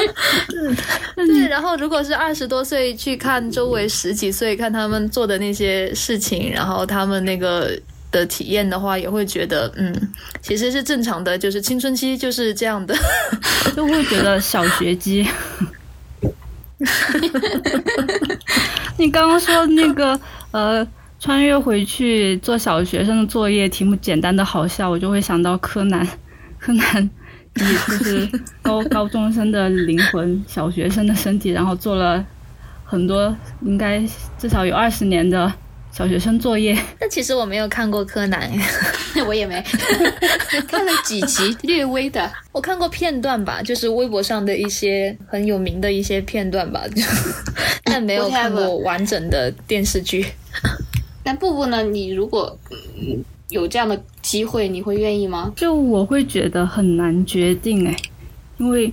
[1.14, 7.78] 对，然后如果是二十多岁去看周围十几岁看他们做的那些事情，然后他们那个
[8.10, 9.94] 的体验的话，也会觉得嗯，
[10.40, 12.96] 其实是正常的，就是青春期就是这样的，
[13.76, 15.28] 就会觉得小学鸡。
[18.96, 20.18] 你刚刚说那个
[20.52, 20.88] 呃。
[21.22, 26.04] 穿越回去做小学生的作业，题目简单的好笑，我就会想到柯南。
[26.58, 27.10] 柯南
[27.54, 28.28] 以就是
[28.60, 32.26] 高 高中生的灵魂，小学生的身体，然后做了
[32.84, 34.02] 很多，应该
[34.36, 35.52] 至少有二十年的
[35.92, 36.76] 小学生作业。
[36.98, 38.50] 但其实我没有看过柯南，
[39.24, 39.64] 我也没
[40.66, 46.82] 看了几集，略微的，我看过片段吧，就是微博上的一些很有名的一些片段吧，
[47.84, 50.26] 但没有看过完整的电视剧。
[51.24, 51.84] 那布布呢？
[51.84, 52.58] 你如果
[53.48, 55.52] 有这样的机会，你会愿意吗？
[55.54, 57.96] 就我会觉得很难决定哎，
[58.58, 58.92] 因为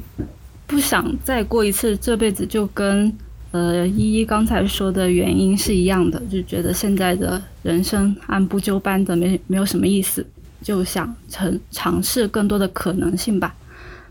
[0.67, 3.11] 不想再过一次这辈子，就跟
[3.49, 10.23] 呃依依刚才说的原因是一样的，就觉得现在的人生按部就班的没没有什么意思，
[10.61, 13.55] 就想尝尝试更多的可能性吧。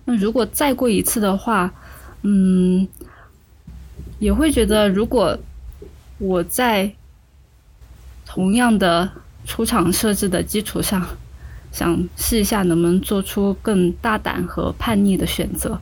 [0.05, 1.73] 那如果再过一次的话，
[2.23, 2.89] 嗯，
[4.19, 5.39] 也会觉得如果
[6.19, 6.93] 我在。
[8.29, 9.11] 同样的
[9.47, 11.03] 出厂设置的基础上，
[11.73, 15.81] 想试一下能不能做出更大胆和叛逆的选择，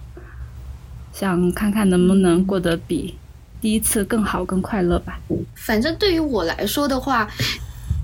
[1.12, 3.16] 想看看能不能过得比
[3.60, 5.18] 第一次更好、更快乐吧。
[5.56, 7.28] 反正对于我来说的话，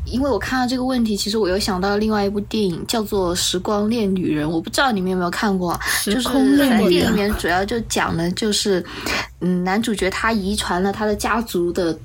[0.05, 5.78] 因为我看到这个问题，其实我又想到另外一部电影，叫做《时光恋女人》，我不知道你们有没有看过。
[5.84, 6.88] 时空恋女人。
[6.88, 8.84] 电影里面主要就讲的就是，
[9.40, 11.97] 嗯，男主角他遗传了他的家族的。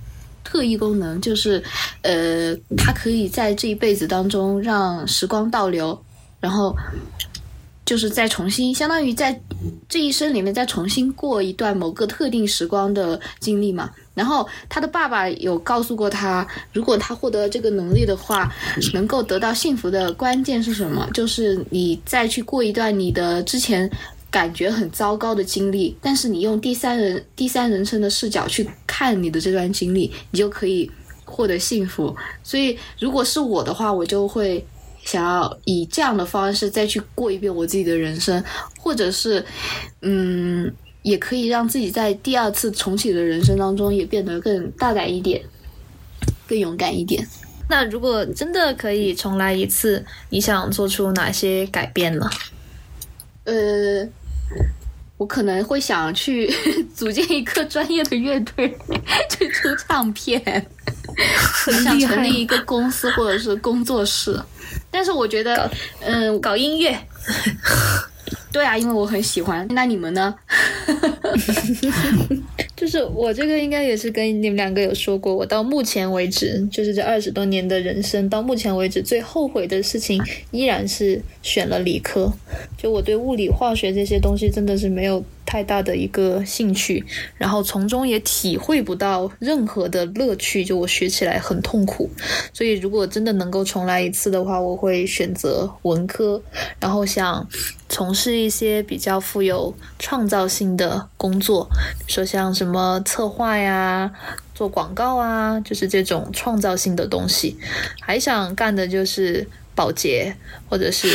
[0.48, 1.62] 特异功能就是，
[2.04, 6.02] 呃，他可以在这一辈子当中让时光倒流，
[6.40, 6.74] 然后
[7.86, 9.38] 就是再重新，相当于在
[9.90, 13.90] 这一生里面再重新过一段某个特定时光的经历嘛。
[14.14, 18.50] 然后他的爸爸有告诉过他，如果他获得这个能力的话，
[18.94, 21.10] 能够得到幸福的关键是什么？
[21.14, 23.92] 就是你再去过一段你的之前。
[24.30, 30.92] 感觉很糟糕的经历，但是你用第三人第三人称的视角去看你的这段经历，你就可以
[31.24, 32.16] 获得幸福。
[32.44, 34.66] 所以，如果是我的话，我就会
[35.04, 38.44] 想要以这样的方式再去过一遍我自己的人生，
[38.78, 39.46] 或者是，
[40.02, 40.72] 嗯，
[41.04, 45.42] 也可以让自己在第二次重启的人生当中也变得更大胆一点，
[46.46, 47.26] 更勇敢一点。
[47.70, 52.30] 那如果真的可以重来一次，你想做出哪些改变呢？
[53.44, 54.06] 呃，
[55.18, 56.48] 我可能会想去
[56.96, 58.78] 组建一个专业的乐队，
[59.32, 60.40] 去出唱片，
[61.84, 64.40] 想成立一个公司或者是工作室。
[64.92, 65.70] 但是我觉得，
[66.02, 66.96] 嗯，搞音乐，
[68.58, 69.68] 对啊，因为我很喜欢。
[69.70, 70.34] 那你们呢？
[72.76, 82.34] 就是我这个应该也是跟你们两个有说过，我到目前为止，就是这二十多年的人生，到目前为止最后悔的事情依然是选了理科。
[82.76, 87.04] 就我对物理、化学这些东西真的是没有太大的一个兴趣，
[87.38, 92.10] 然后从中也体会不到任何的乐趣，就我学起来很痛苦。
[92.54, 96.42] 所以如果真的能够重来一次的话，我会选择文科，
[96.80, 97.48] 然后想。
[97.90, 101.66] 从事一一些比较富有创造性的工作，
[102.00, 104.10] 比如说像什么策划呀、
[104.56, 107.58] 做广告啊，就是这种创造性的东西。
[108.00, 109.46] 还想干的就是
[109.76, 110.34] 保洁，
[110.70, 111.12] 或者是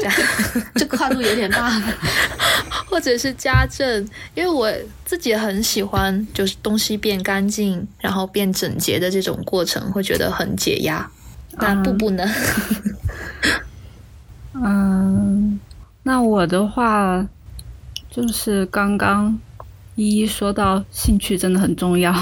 [0.00, 0.08] 家，
[0.76, 1.68] 这跨度有点大，
[2.88, 4.72] 或者是家政，因为我
[5.04, 11.10] 自己很喜欢，就是东西变干净，然后变整洁的这种过程，会觉得很解压。
[11.60, 12.24] 那步步呢？
[13.42, 13.64] 嗯。
[16.28, 17.26] 那我的话，
[18.10, 19.40] 就是刚刚
[19.94, 22.14] 一一说到兴趣真的很重要，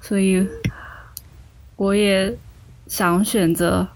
[0.00, 0.44] 所以
[1.76, 2.36] 我也
[2.88, 3.86] 想选择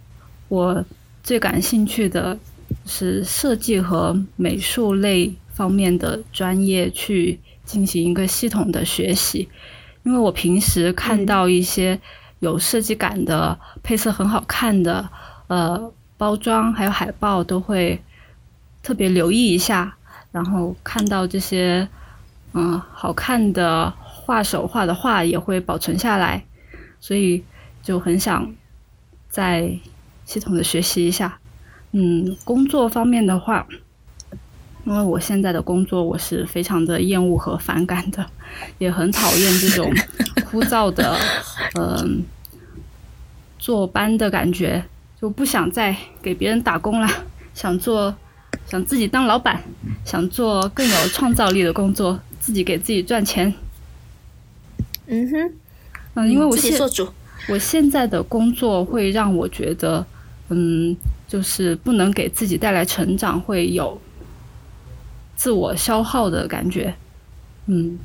[0.46, 0.84] 我
[1.24, 2.38] 最感兴趣的
[2.86, 9.48] 是设计和美术类方面的专业去进行一个系统的学习，
[10.04, 12.00] 因为我平时看到一些
[12.38, 15.10] 有设计感的、配色很好看的
[15.48, 18.00] 呃包装还有海报都会。
[18.82, 19.96] 特别留意一下，
[20.32, 21.86] 然后看到这些
[22.52, 26.44] 嗯好看的画手画的画也会保存下来，
[27.00, 27.44] 所以
[27.82, 28.52] 就很想
[29.28, 29.70] 再
[30.24, 31.38] 系统的学习一下。
[31.92, 33.66] 嗯，工作方面的话，
[34.84, 38.24] 因为我现在的工作我是非常的厌恶和反感的，
[38.78, 39.92] 也很讨厌这种
[40.48, 41.18] 枯燥的
[41.74, 42.24] 嗯
[43.58, 44.84] 坐班的感觉，
[45.20, 47.08] 就不想再给别人打工了，
[47.52, 48.14] 想做。
[48.70, 49.60] 想自己当老板，
[50.04, 53.52] 想做更有创造力的工作，自己给自己赚钱。
[55.06, 55.52] 嗯哼，
[56.14, 57.08] 嗯，因为我现做主，
[57.48, 60.06] 我现在的工作会让我觉得，
[60.50, 60.96] 嗯，
[61.26, 64.00] 就是不能给自己带来成长，会有
[65.34, 66.94] 自我消耗的感觉。
[67.66, 67.98] 嗯，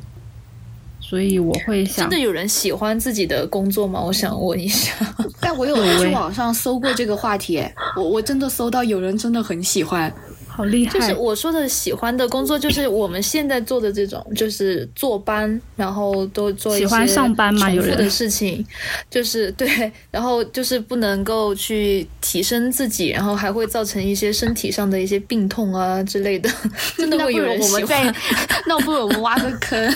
[1.00, 4.02] 所以我会想，真的有人喜欢自己的工作吗？
[4.02, 4.96] 我想问一下。
[5.40, 7.64] 但我有 去网上搜过这个话题，
[7.96, 10.12] 我我真的搜到有人真的很喜欢。
[10.56, 10.94] 好厉害！
[10.94, 17.70] 就是我说的喜欢的工作，就是我们现在做的这种，就是坐班，然后都做一些喜欢上班嘛？
[17.70, 18.66] 有人的事情，
[19.10, 26.50] 就是对，然后就是不能够去提升自己，然后还会造成一些身体上的一些病痛啊之类的。
[26.96, 28.16] 真的会有人喜欢？
[28.66, 29.96] 那不如我们挖个坑，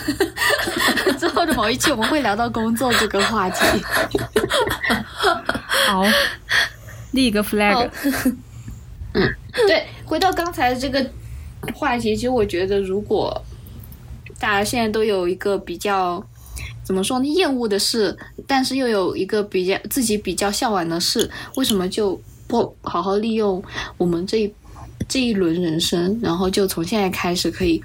[1.18, 3.66] 之后的某一期我们会聊到工作这个话题。
[5.88, 6.04] 好，
[7.12, 7.90] 立一个 flag。
[9.14, 9.28] 嗯，
[9.68, 11.08] 对，回到刚才这个
[11.76, 13.40] 话题，其实我觉得，如果
[14.40, 16.26] 大家现在都有一个比较
[16.84, 23.64] 怎么说呢，厌恶的事，但是又有一个比较自己比较向往的事，为什么就不好好利用
[23.98, 24.52] 我们这一
[25.08, 27.80] 这一轮人生，然后就从现在开始可以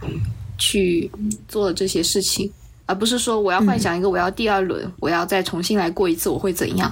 [0.56, 1.10] 去
[1.46, 2.50] 做这些事情，
[2.86, 6.90] 而不是说我要幻想一个我要第二轮，我要再重新来过一次，我会怎样？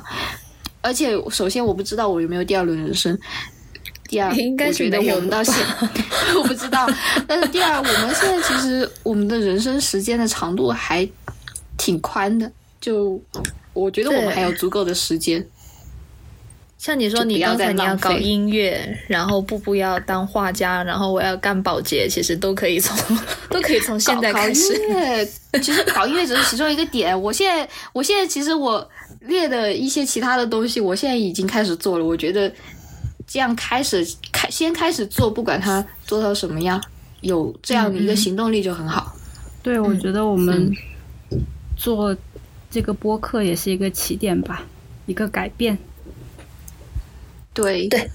[0.82, 3.18] 而且，首先我不知道我有没有第二轮人生。
[4.12, 5.54] 第二，我觉得我们到现，
[6.36, 6.86] 我不知道。
[7.26, 11.08] 但是第二，我们现在其实我们的人生时间的长度还
[11.78, 13.18] 挺宽的，就
[13.72, 15.42] 我觉得我们还有足够的时间。
[16.76, 24.74] 像你说，你刚才你要搞音乐，然后步步要当画家，然后我要干保洁，其实都可以从都可以从现在开始。
[24.74, 25.26] 音乐
[25.62, 27.18] 其实搞音乐只是其中一个点。
[27.18, 28.86] 我现在，我现在其实我
[29.20, 32.04] 列的一些其他的东西，我现在已经开始做了。
[32.04, 32.52] 我觉得。
[33.26, 36.82] 这样开始开先开始做，不管他做到什么样，
[37.20, 39.14] 有这样的一个行动力就很好。
[39.62, 40.72] 对，我觉得我们
[41.76, 42.16] 做
[42.70, 44.62] 这个播客也是一个起点吧，
[45.06, 45.78] 一个改变。
[47.54, 48.10] 对对，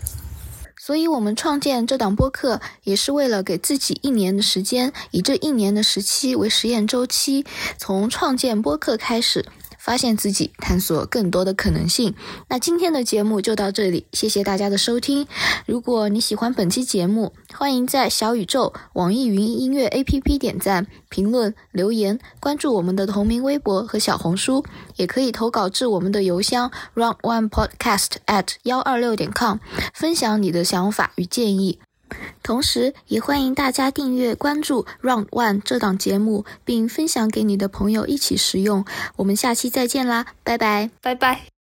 [0.78, 7.46] 所以我们创建这档播客，也是为了给自己一年的时间，以这一年的时期为实验周期，
[7.78, 9.46] 从创建播客开始。
[9.88, 12.14] 发现自己，探索更多的可能性。
[12.50, 15.26] 那今天的节目就到这里，谢谢大家的收听。
[15.66, 24.66] 如果你喜欢本期节目，欢迎在小宇宙、网易云音乐 APP 点赞、评论、留言，关注我们的同名微博和小红书，
[24.98, 29.60] 也可以投稿至我们的邮箱 run one podcast at 幺二六点 com，
[29.94, 31.80] 分享你的想法与建议。
[32.44, 38.86] 同时，也欢迎大家订阅关注 Round One 这档节目，并分享给你的朋友一起使用。
[39.18, 41.57] 我们下期再见啦，拜拜，拜拜。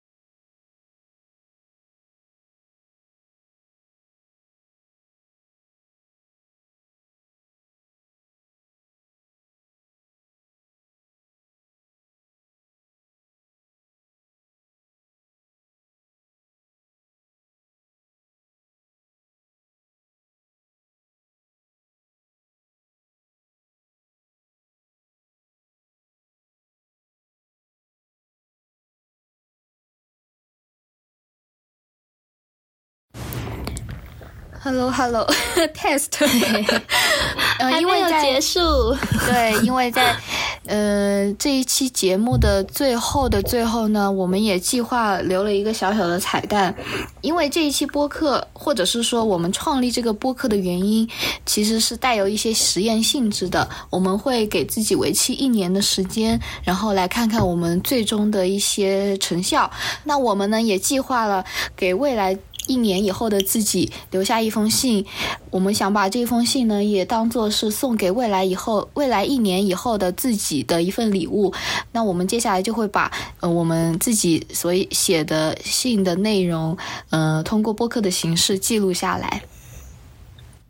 [34.64, 36.08] Hello，Hello，Test，
[37.60, 38.58] 呃，因为结束，
[39.28, 40.16] 对，因为在
[40.64, 46.74] 呃这一期节目的最后的最后呢，我们也计划留了一个小小的彩蛋，
[47.20, 51.06] 因为这一期播客，或者是说我们创立这个播客的原因，
[51.44, 59.70] 其实是带有一些实验性质的，我们会给自己为期一年的时间，然后来看看我们最终的一些成效。
[60.04, 61.44] 那我们呢，也计划了
[61.76, 62.34] 给未来。
[62.66, 65.04] 一年以后的自己留下一封信，
[65.50, 71.52] 我们想把这封信呢也当做是送给未来以后未来一年以后的自己的一份礼物。
[71.92, 73.10] 那我们接下来就会把
[73.40, 76.76] 呃我们自己所写的信的内容，
[77.10, 79.42] 呃通过播客的形式记录下来。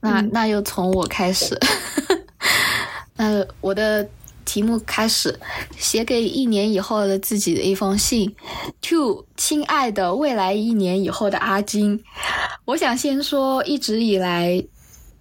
[0.01, 1.59] 那那又从我开始，
[3.17, 4.09] 呃我的。
[4.45, 5.39] 题目开始，
[5.77, 8.35] 写给一年以后的自己的一封信。
[8.83, 12.03] To 亲爱的未来一年以后的阿金，
[12.65, 14.65] 我想先说，一直以来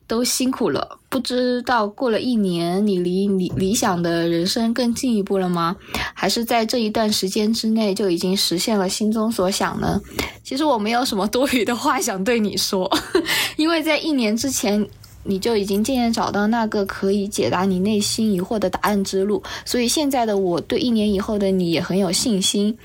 [0.08, 1.00] 都辛苦了。
[1.10, 5.76] 不知道过了一年，你离你理想的人生更进一步了吗？
[6.14, 10.02] 还是在这一段时间之内就已经实现了心中所想呢？
[10.44, 12.92] 其实我没有什么多余的话想对你说，
[13.58, 14.88] 因为在一年之前。
[15.24, 22.78] 你就已经渐渐找到那个可以解答你内心疑惑的答案之路，所以现在的我对一年以后的你也很有信心。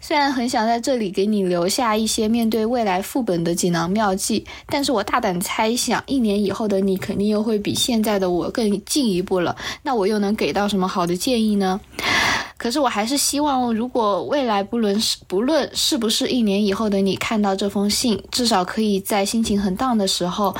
[0.00, 9.54] 虽然很想在这里给你留下一些面对未来副本的锦囊妙计，但是我大胆猜想，一年以后的你肯定又会比现在的我更进一步了。
[9.82, 11.80] 那我又能给到什么好的建议呢？
[12.60, 20.54] 可是我还是希望，如果未来不论是不论是不是一年以后的你看到这封信，至少可以在心情很荡的时候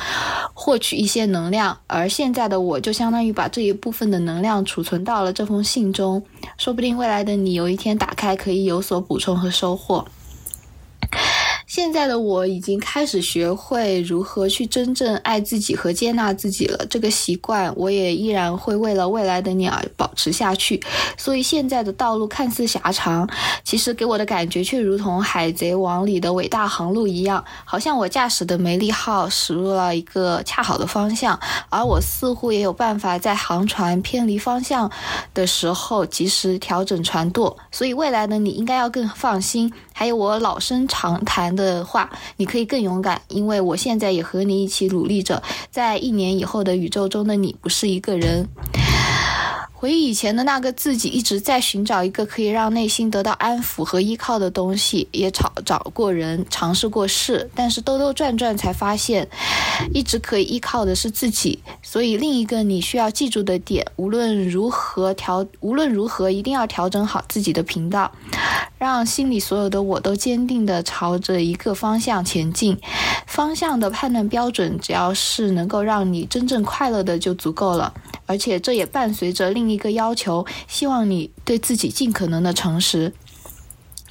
[0.55, 1.77] 获取一些能量。
[1.85, 6.23] 而现在的我就相当于把这一部分的能量储存到了这封信中，
[6.57, 10.03] 说不定未来的你有一天打开可以有所补充和收获。
[11.71, 16.85] 现在的我已经开始学会如何去真正爱自己和接纳自己了。
[16.89, 20.83] 这个习惯，我也依然会为了未来的你而保持下去。
[21.15, 23.25] 所以现在的道路看似狭长，
[23.63, 34.91] 其实给我的感觉却如同《海贼王》里的伟大航路一样，好像我驾驶的梅利号驶入了一个恰好的方向，而我似乎也有办法在航船偏离方向
[35.33, 37.57] 的时候及时调整船舵。
[37.71, 39.71] 所以未来的你应该要更放心。
[39.93, 48.45] 还有我老生常谈的的话，你可以更勇敢，因为我现在也和你一起努力着，在一年以后的宇宙中的你不是一个人。
[49.81, 59.27] 回忆以前的那个自己，一直在寻找一个可以让内心得到安抚和依靠的东西，也找找过人，尝试过事，但是兜兜转转才发现，
[59.91, 61.63] 一直可以依靠的是自己。
[61.81, 68.11] 所以另一个你需要记住的点，无论如何调，无论如何一定要调整好自己的频道，
[68.77, 72.77] 让心里所有的我都坚定地朝着一个方向前进。
[73.25, 77.91] 方向的判断标准，只要是能够让你真正快乐的就足够了。
[78.31, 83.11] 而且这也伴随着另一个要求，希望你对自己尽可能的诚实。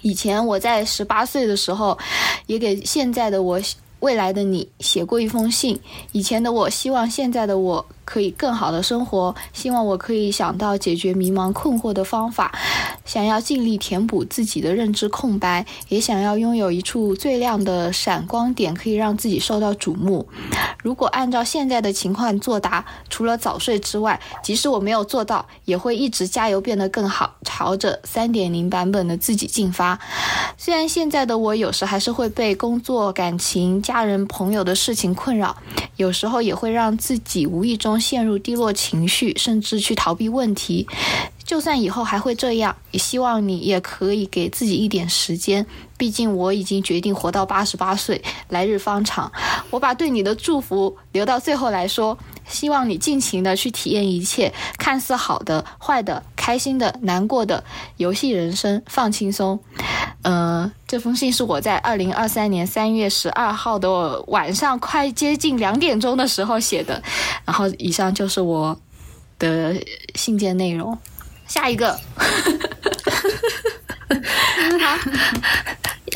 [0.02, 1.98] 以前我在十八岁的时候，
[2.46, 3.58] 也给现在的我、
[4.00, 5.80] 未来的你写过一封信。
[6.12, 7.86] 以前的我希望现在的我。
[8.10, 12.52] 可以更好的生活，希望我可以想到解决迷茫困惑的方法，
[13.04, 20.28] 想要尽力填补自己的认知空白，也想要拥有一处最亮的闪光点，可以让自己受到瞩目。
[20.82, 29.96] 如果按照现在的情况作答，除了早睡之外，即使我没有做到，也会一直加油变得更好，朝着三点零版本的自己进发。
[30.56, 35.54] 虽然现在的我有时还是会被工作、感情、家人、朋友的事情困扰，
[35.94, 37.99] 有时候也会让自己无意中。
[38.00, 40.86] 陷入低落情绪，甚至去逃避问题。
[41.44, 45.66] 就算以后还会这样，也希望你也可以给自己一点时间。
[45.98, 49.30] 毕竟我已经决定活到八十八岁，来日方长。
[49.68, 52.16] 我把对你的祝福留到最后来说。
[52.50, 57.64] 希望你尽情的去体验一切，看似好的、坏的、开心的、难过的
[57.96, 59.58] 游戏人生，放轻松。
[60.22, 67.02] 呃，这封信是我在二零二三年三月十二号的晚上快接近两点钟的时候写的。
[67.46, 68.78] 然后以上就是我
[69.38, 69.74] 的
[70.14, 70.98] 信件内容。
[71.46, 71.92] 下一个，
[74.78, 74.98] 好，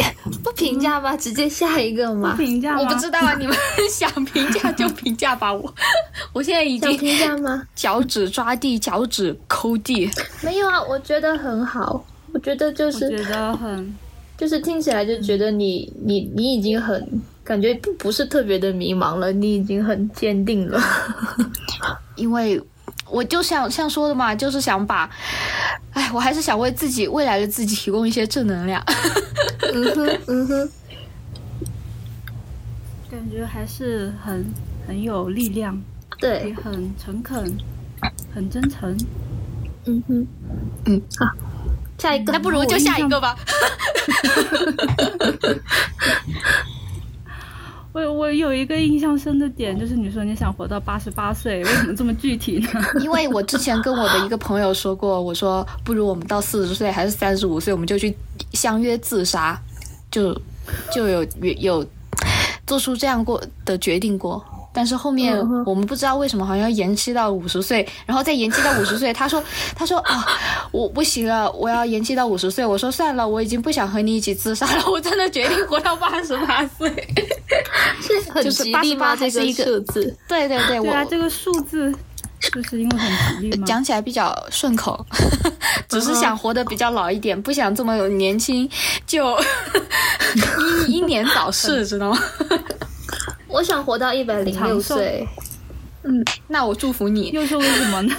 [0.42, 2.34] 不评价吧，直接下一个嘛。
[2.36, 3.56] 评价我不知道啊，你们
[3.90, 5.52] 想评价就评价吧。
[5.52, 5.74] 我
[6.32, 7.62] 我现在已经评价吗？
[7.74, 10.10] 脚趾抓地，脚趾抠地。
[10.42, 12.04] 没有啊，我觉得很好。
[12.32, 13.94] 我觉得就是，觉得很，
[14.36, 20.80] 就是听起来就觉得你你你已经很感觉不不是特别的迷茫了，你已经很坚定了。
[22.16, 22.60] 因为
[23.14, 25.08] 我就像像说的嘛，就是想把，
[25.92, 28.82] 哎，我还是想为自己未来的自己提供一些正能量。
[29.72, 30.70] 嗯哼嗯哼，
[33.08, 34.44] 感觉还是很
[34.88, 35.80] 很有力量，
[36.18, 37.56] 对，也很诚恳，
[38.34, 38.96] 很真诚。
[39.86, 40.26] 嗯哼，
[40.86, 41.26] 嗯好。
[41.96, 43.36] 下一个，那不如就下一个吧。
[47.94, 52.68] 我我有一个印象深的点，就是你说你想活到八十八岁，为什么这么具体呢？
[53.00, 58.12] 因为我之前跟我的一个朋友说过，我说不如我们到四十岁还是三十五岁，我们就去
[58.52, 59.56] 相约自杀，
[60.10, 60.36] 就
[60.92, 61.86] 就有有
[62.66, 64.44] 做出这样过的决定过。
[64.74, 69.12] 但是后面我们不知道为什么好像延期到五十岁，然后再延期到五十岁。
[69.14, 69.42] 他说
[69.74, 70.26] ：“他说啊，
[70.72, 76.90] 我不行了，我要延期到五十岁。”我说：“算了，我已经不想和你一起自杀了，我真的决定活到八十八岁。”
[78.02, 79.14] 是很吉利吗？
[79.14, 80.16] 这是一个数字。
[80.26, 81.94] 对对对，对啊，这个数字
[82.40, 83.64] 就是因为很吉利吗？
[83.66, 85.06] 讲起来比较顺口，
[85.88, 88.68] 只是想活得比较老一点，不想这么年轻
[89.06, 89.38] 就
[90.88, 92.18] 英英年早逝， 知道吗？
[93.54, 95.24] 我想活到一百零六岁，
[96.02, 97.30] 嗯，那我祝福你。
[97.30, 98.12] 又是为什么呢？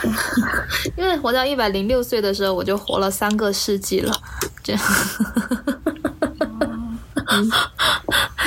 [0.95, 4.13] 因为活到一百零六岁的时候，我就活了三个世纪了。
[4.63, 4.81] 这样，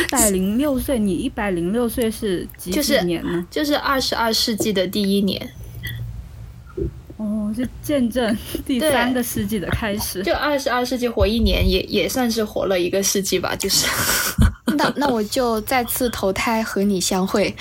[0.00, 3.46] 一百零六岁，你一百零六岁是几几年呢？
[3.50, 5.52] 就是二十二世纪的第一年。
[7.18, 8.34] 哦，就见证
[8.64, 10.22] 第三个世纪的开始。
[10.22, 13.86] 就二十二世纪活一年，也也算是活了一个世纪吧，就是。
[14.78, 17.54] 那那我就再次投胎和你相会，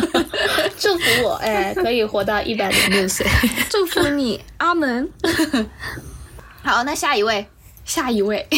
[0.78, 3.26] 祝福我哎，可以活到一百零六岁，
[3.68, 5.08] 祝福你，阿门。
[6.64, 7.46] 好，那下一位，
[7.84, 8.48] 下一位。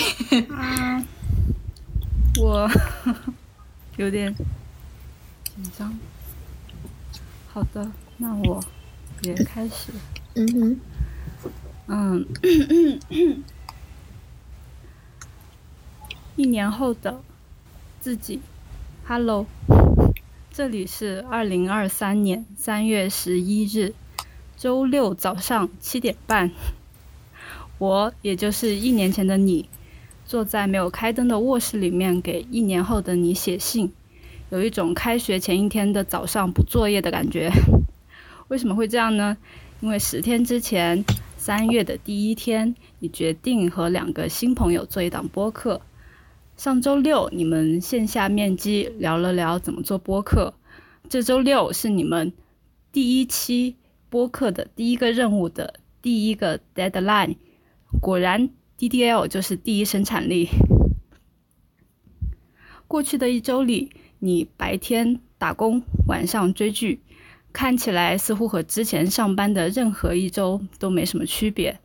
[0.50, 1.02] 啊，
[2.40, 2.70] 我
[3.96, 4.46] 有点紧
[5.76, 5.98] 张。
[7.52, 8.62] 好的，那我
[9.22, 9.90] 也开始。
[10.34, 10.80] 嗯哼。
[11.88, 12.24] 嗯。
[16.36, 17.20] 一年后的。
[18.00, 18.40] 自己
[19.06, 19.44] ，Hello，
[20.50, 23.92] 这里是二零二三年三月十一日，
[24.56, 26.50] 周六早上七点半，
[27.76, 29.68] 我也就是一年前的你，
[30.24, 33.92] 坐在没有开灯的卧室里面给一年后的你写信，
[34.48, 37.52] 有一种开学前一天的早上补作业的感觉。
[38.48, 39.36] 为什么会这样呢？
[39.80, 41.04] 因为十天之前，
[41.36, 45.82] 三月的第一天，你决定和两个新朋友做一档播客。
[46.60, 50.52] 上周六你们线下面基聊了聊怎么做播客，
[51.08, 52.34] 这周六是你们
[52.92, 53.76] 第一期
[54.10, 57.36] 播客的第一个任务的第一个 deadline。
[58.02, 60.50] 果然 DDL 就是第一生产力。
[62.86, 67.00] 过去的一周里，你白天打工，晚上追剧，
[67.54, 71.80] 看起来似乎和之前上班的任何一周都没什么区别，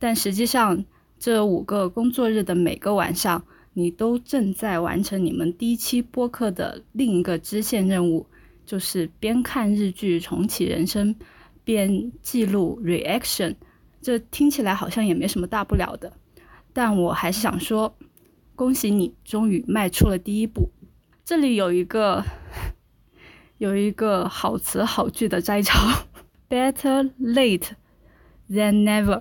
[0.00, 0.84] 但实际上
[1.16, 3.44] 这五个工作日的每个晚上。
[3.78, 8.26] 你都正在完成你们第一期播客的另一个支线任务，
[8.64, 11.14] 就是边看日剧重启人生，
[11.62, 13.54] 边记录 reaction。
[14.00, 16.14] 这听起来好像也没什么大不了的，
[16.72, 17.94] 但我还是想说，
[18.54, 20.70] 恭喜你终于迈出了第一步。
[21.22, 22.24] 这里有一个
[23.58, 25.78] 有一个好词好句的摘抄
[26.48, 27.72] ，better late
[28.48, 29.20] than never，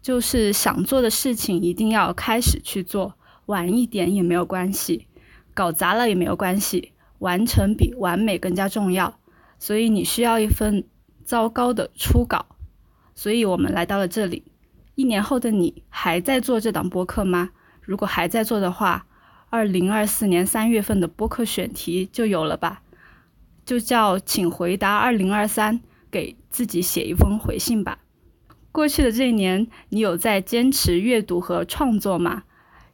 [0.00, 3.18] 就是想做的事情一定要开始去做。
[3.46, 5.06] 晚一点也没有关系，
[5.54, 9.18] 搞砸了也没有关系，完成比完美更加重要。
[9.58, 10.84] 所以你需要一份
[11.24, 12.46] 糟糕的初稿。
[13.14, 14.44] 所以我们来到了这里。
[14.94, 17.50] 一年后的你还在做这档播客吗？
[17.80, 19.06] 如果还在做的话，
[19.50, 22.82] 二零二四年三月份的播客选题就有了吧？
[23.64, 25.80] 就叫请回答二零二三，
[26.10, 27.98] 给自己写一封回信吧。
[28.70, 32.44] 过去的这一年，你有在坚持阅读和创作吗？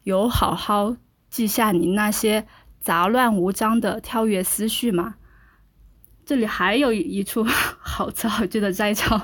[0.09, 0.97] 有好好
[1.29, 2.47] 记下你那些
[2.81, 5.17] 杂乱无章的跳跃思绪吗？
[6.25, 7.45] 这里还有一处
[7.79, 9.21] 好词好句的摘抄。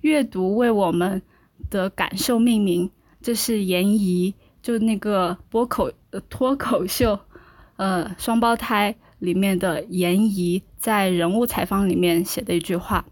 [0.00, 1.20] 阅读为我们
[1.68, 2.90] 的感受命名，
[3.20, 5.92] 这是严怡，就那个播口
[6.30, 7.20] 脱口秀，
[7.76, 13.04] 呃，双胞胎里面的严怡在人物采访里面写的一句话，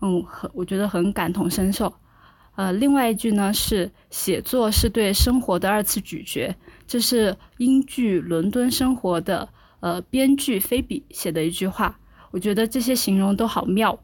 [0.00, 1.92] 嗯，很我觉得很感同身受。
[2.58, 6.52] 呃，另外一句呢是写作是对生活的二次咀嚼，
[6.88, 9.48] 这是英剧《伦敦生活》的
[9.78, 11.96] 呃编剧菲比写的一句话。
[12.32, 13.96] 我觉得这些形容都好妙，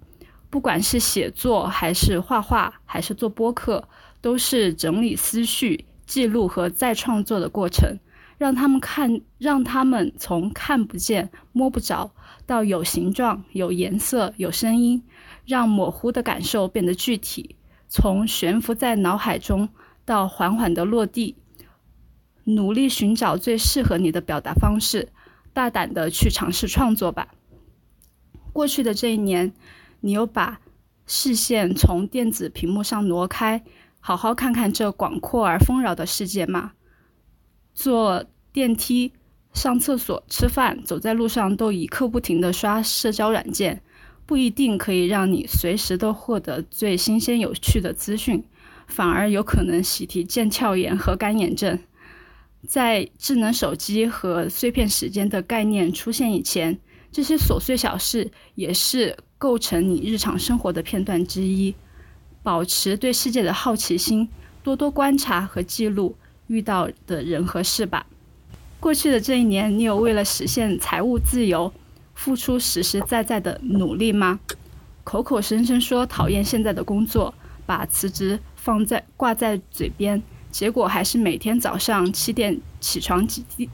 [0.50, 3.88] 不管是写作还是画画还是做播客，
[4.20, 7.98] 都是整理思绪、记录和再创作的过程，
[8.38, 12.12] 让他们看，让他们从看不见、摸不着
[12.46, 15.02] 到有形状、有颜色、有声音，
[15.44, 17.56] 让模糊的感受变得具体。
[17.96, 19.68] 从悬浮在脑海中
[20.04, 21.36] 到缓缓的落地，
[22.42, 25.12] 努力寻找最适合你的表达方式，
[25.52, 27.28] 大胆的去尝试创作吧。
[28.52, 29.54] 过去的这一年，
[30.00, 30.60] 你有把
[31.06, 33.62] 视线从电子屏幕上挪开，
[34.00, 36.72] 好好看看这广阔而丰饶的世界吗？
[37.74, 39.12] 坐电梯、
[39.52, 43.84] 上厕所、吃饭、走在路上，都一刻不停的刷社交软件。
[44.26, 48.42] 不一定可以让你随时都获得最新鲜有趣的资讯，
[48.86, 51.78] 反而有可能习题腱鞘炎和干眼症。
[52.66, 56.78] 在智能手机和碎片时间的概念出现以前，
[57.12, 61.74] 这些琐碎小事也是构成你日常生活的片段之一。
[62.42, 64.28] 保持对世界的好奇心，
[64.62, 66.16] 多多观察和记录
[66.46, 68.06] 遇到的人和事吧。
[68.80, 71.72] 过去的这一年，你有为了实现财务自由？
[72.14, 74.40] 付出实实在在的努力吗？
[75.02, 77.34] 口口声声说讨厌现在的工作，
[77.66, 83.68] 把辞职放在挂在嘴边，结果还是每天早上七点起床挤地，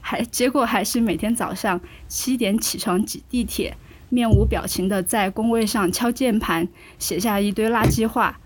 [0.00, 3.76] 还结果还是每天早上七点起床挤地铁，
[4.10, 6.68] 面无表情的在工位上敲键盘，
[6.98, 8.38] 写下一堆垃圾话，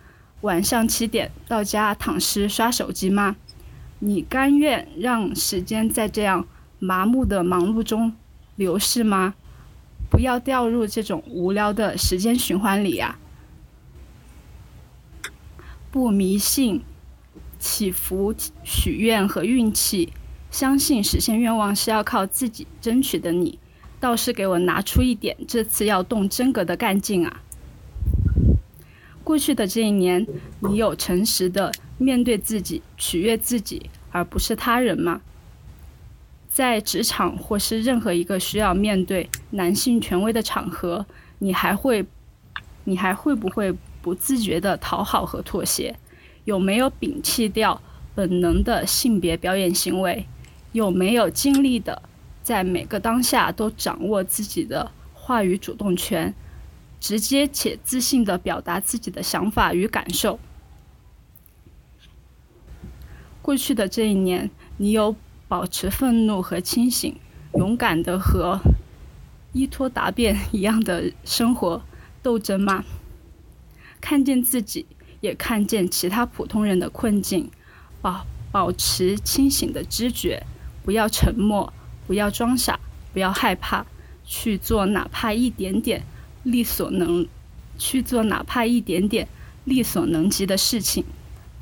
[0.43, 3.35] 晚上七点到家躺尸刷手机吗？
[3.99, 6.47] 你甘愿让时间在这样
[6.79, 8.15] 麻木的忙碌中？
[8.55, 9.35] 流逝吗？
[10.11, 13.19] 不要掉入这种无聊的时间循环里呀！
[15.91, 16.83] 不迷信
[17.59, 18.35] 祈福、
[18.65, 20.13] 许愿和运气，
[20.51, 23.33] 相信实现愿望是要靠自己争取的。
[23.33, 23.59] 你
[23.99, 27.43] 倒是给我拿出一点这次要动真格的干劲啊！
[29.25, 30.27] 过去的这一年，
[30.61, 35.21] 你有诚实的面对自己，取悦自己，而不是他人吗？
[36.59, 41.07] 在职场或是任何一个需要面对男性权威的场合，
[41.39, 42.05] 你还会，
[42.83, 45.95] 你还会不会不自觉的讨好和妥协？
[46.47, 47.81] 有没有摒弃掉
[48.13, 50.27] 本能的性别表演行为？
[50.73, 52.03] 有没有尽力的
[52.43, 56.35] 在每个当下都掌握自己的话语主动权，
[56.99, 60.41] 直接且自信的表达自己的想法与感受？
[63.41, 65.15] 过去的这一年，你有？
[65.49, 67.17] 保持愤怒和清醒，
[67.55, 68.61] 勇敢的和
[69.53, 71.83] 依托答辩一样的生活
[72.23, 72.85] 斗争吗？
[74.01, 74.85] 看见自己，
[75.21, 77.51] 也看见其他普通人的困境，
[78.03, 80.45] 保保持清醒的知觉，
[80.85, 81.73] 不要沉默，
[82.07, 82.79] 不要装傻，
[83.15, 83.87] 不要害怕，
[84.25, 86.05] 去做哪怕一点点
[86.43, 87.27] 力所能
[87.79, 89.27] 去做哪怕一点点
[89.65, 91.05] 力所能及的事情。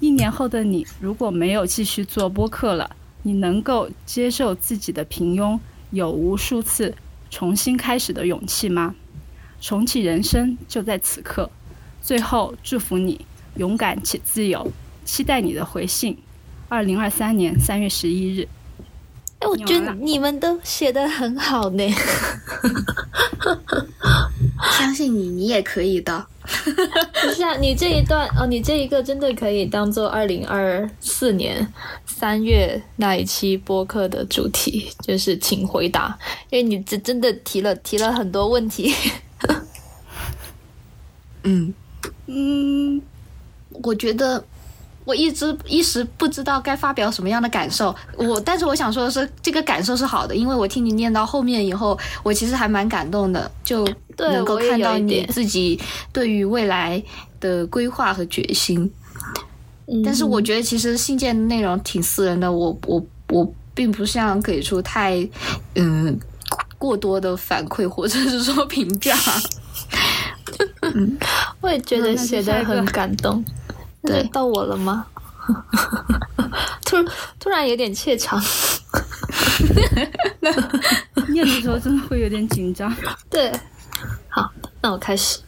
[0.00, 2.96] 一年后的你，如果没有继续做播客了。
[3.26, 5.58] 你能够接受自己的平庸，
[5.90, 6.94] 有无数次
[7.28, 8.94] 重新开始的勇气吗？
[9.60, 11.50] 重启人生就在此刻。
[12.00, 14.70] 最后，祝福你勇敢且自由，
[15.04, 16.16] 期待你的回信。
[16.68, 18.46] 二零二三年三月十一日。
[19.40, 21.82] 哎，我觉得你们都写的很好呢。
[24.78, 26.26] 相信你，你也可以的。
[26.44, 31.72] 不是啊，你这一段哦，你这一个真的可以当做二零二四年
[32.06, 36.18] 三月那一期播客的主题，就是请回答，
[36.50, 38.94] 因为你这真的提了提了很多问题。
[41.42, 41.74] 嗯
[42.26, 43.02] 嗯，
[43.82, 44.44] 我觉得。
[45.06, 53.88] 我一直一时不知道该发表什么样的感受，我但是我想说的是，这个感受是好的，因为我听你念到后面以后，我其实还蛮感动的，就
[54.18, 55.80] 能够看到你自己
[56.12, 57.00] 对于未来
[57.38, 58.92] 的规划和决心。
[60.04, 65.16] 但是我觉得其实信件内容挺私人的，我我我并不想给出太
[65.76, 66.18] 嗯
[66.76, 69.16] 过多的反馈或者是说评价。
[70.82, 71.16] 嗯，
[71.60, 73.44] 我也觉得写的很感动。
[74.06, 75.06] 对，到我了吗？
[76.84, 76.96] 突
[77.38, 78.40] 突然有点怯场，
[81.28, 82.94] 念的时候真的会有点紧张。
[83.30, 83.52] 对，
[84.28, 84.50] 好，
[84.80, 85.38] 那我开始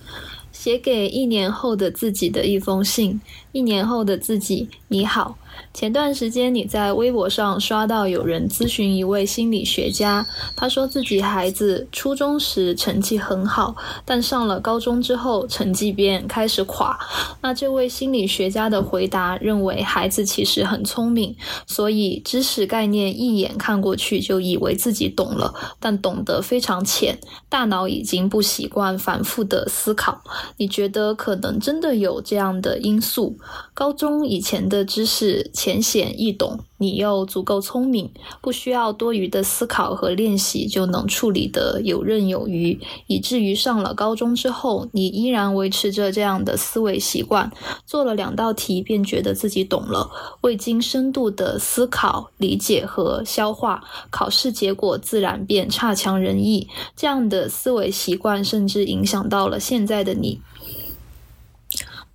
[0.52, 3.20] 写给一年后的自己的一封信。
[3.52, 5.36] 一年后的自己，你好，
[5.74, 10.26] 前段时间你在微博上刷到有人咨询一位心理学家，
[10.56, 16.98] 他说自己孩子初中时成绩很好，但上了高中之后成绩便开始垮。
[17.42, 21.36] 那这位心理学家的回答认为孩子其实很聪明，
[21.66, 27.16] 所以知识概念一眼看过去就以为自己懂了，但懂得非常浅，
[27.48, 30.20] 大脑已经不习惯反复的思考。
[30.56, 33.38] 你觉得可能真的有这样的因素？
[33.74, 35.47] 高中以前的知识。
[35.52, 38.10] 浅显易懂，你又足够聪明，
[38.40, 47.50] 不需要多余的思考和练习就能处理得游刃有余，以至于上了高中之后，你依然维持着这样的思维习惯，
[47.86, 50.10] 做了两道题便觉得自己懂了，
[50.42, 56.68] 未经深度的思考、理解和消化，考试结果自然便差强人意。
[56.96, 60.40] 这样的思维习惯甚至影响到了现在的你。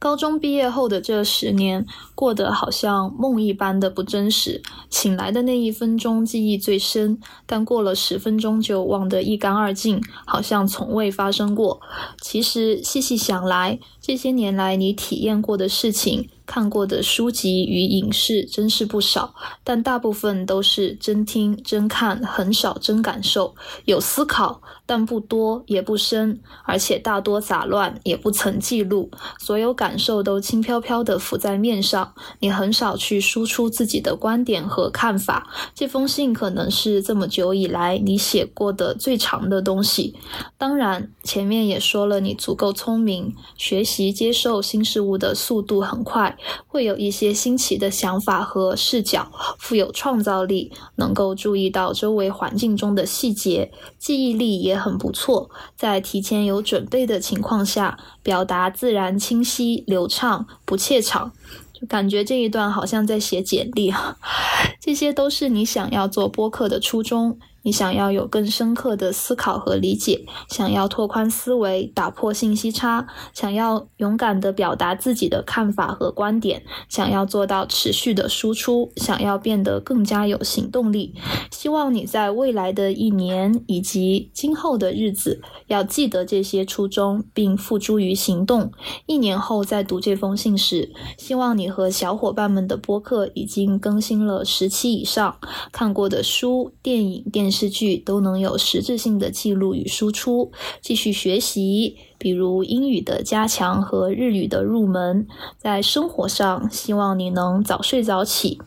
[0.04, 4.62] 高中毕业后的这十年，过得好像梦一般的不真实。
[4.90, 11.80] 醒来的那一分钟记忆最深，但过了十分钟就忘得一干二净，好像从未发生过。
[12.20, 16.28] 其实细细想来，这些年来你体验过的事情。
[16.46, 23.56] 看过的书籍与影视真是不少，但大部分都是真听真看，很少真感受。
[23.86, 29.10] 有思考，但不多也不深，而且大多杂乱，也不曾记录。
[29.40, 35.50] 所有感受都轻飘飘地浮在面上，你很少去输出自己的观点和看法。
[35.74, 40.16] 这封信可能是这么久以来你写过的最长的东西。
[40.58, 46.38] 当然，前面也说了，你足够聪明，学习接受新事物的速度很快。
[46.68, 55.50] 会有一些新奇的想法和视角，富有创造力，能够注意到周围环境中的细节，记忆力也很不错。
[55.76, 61.32] 在提前有准备的情况下，表达自然、清晰、流畅，不怯场。
[61.74, 63.94] 就感觉这一段好像在写简历，
[64.80, 67.38] 这些都是你想要做播客的初衷。
[67.66, 81.16] 你想要有更深刻的思考和理解，想要拓宽思维，打破信息差，想要勇敢地表达自己的看法和观点，想要做到持续的输出，想要变得更加有行动力。
[81.52, 88.74] 希望你在未来的一年以及今后的日子，要记得这些初衷，并付诸于行动。
[89.06, 95.38] 一年后再读这封信时，希望你和小伙伴们的播客已经更新了十期以上，
[95.72, 97.53] 看过的书、电影、电。
[97.54, 100.52] 视剧都能有实质性的记录与输出，
[100.82, 105.26] 继续学习，比如英语的加强和日语的入门。
[105.58, 108.60] 在生活上，希望你能早睡早起。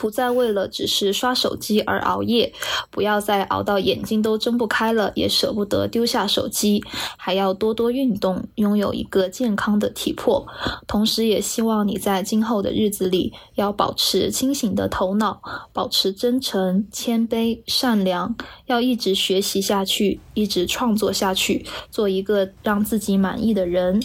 [0.00, 2.50] 不再为了只是刷手机而熬夜，
[2.90, 6.82] 不要再熬到眼睛都睁不开了，也舍不得丢下手机，
[7.18, 10.46] 还要多多运动，拥有一个健康的体魄。
[10.86, 15.42] 同时，也希望你在今后的日子里要保持清醒的头脑，
[15.74, 24.02] 保持真诚、谦卑、善良，要一直学习下去，一直创作下去，做一个让自己满意的人。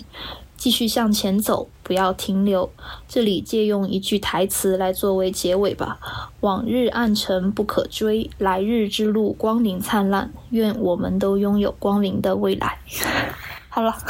[0.65, 2.67] 继续向前走，不要停留。
[3.07, 5.99] 这里借用一句台词来作为结尾吧：
[6.39, 10.33] 往日暗沉不可追，来日之路光明灿烂。
[10.49, 12.79] 愿我们都拥有光明的未来。
[13.69, 13.95] 好了，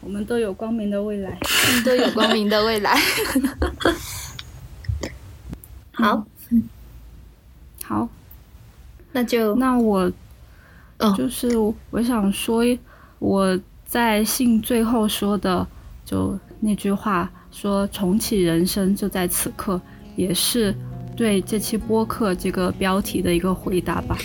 [0.00, 1.36] 我们都有光明的未来，
[1.84, 2.96] 都有光明的未来。
[5.90, 6.68] 好，嗯
[7.82, 8.08] 好，
[9.10, 10.12] 那就那我。
[11.16, 11.56] 就是
[11.90, 12.62] 我想说，
[13.18, 15.66] 我在信最后说的
[16.04, 19.80] 就那句话，说重启人生就在此刻，
[20.16, 20.74] 也是
[21.16, 24.16] 对这期播客这个标题的一个回答吧。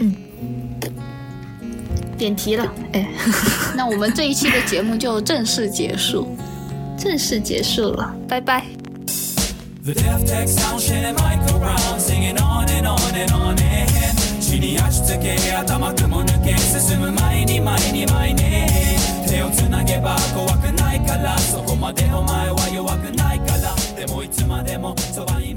[0.00, 0.14] 嗯，
[2.18, 3.08] 点题了，哎，
[3.76, 6.36] 那我们这一期的节目就正式结束，
[6.98, 8.64] 正式结束了，拜拜。
[14.52, 18.42] 地に足つけ頭くも抜け進む前に前に前に。
[19.26, 21.38] 手をつなげば怖くないから。
[21.38, 23.74] そこまでお前は弱くないから。
[23.96, 25.51] でもいつまでもそばに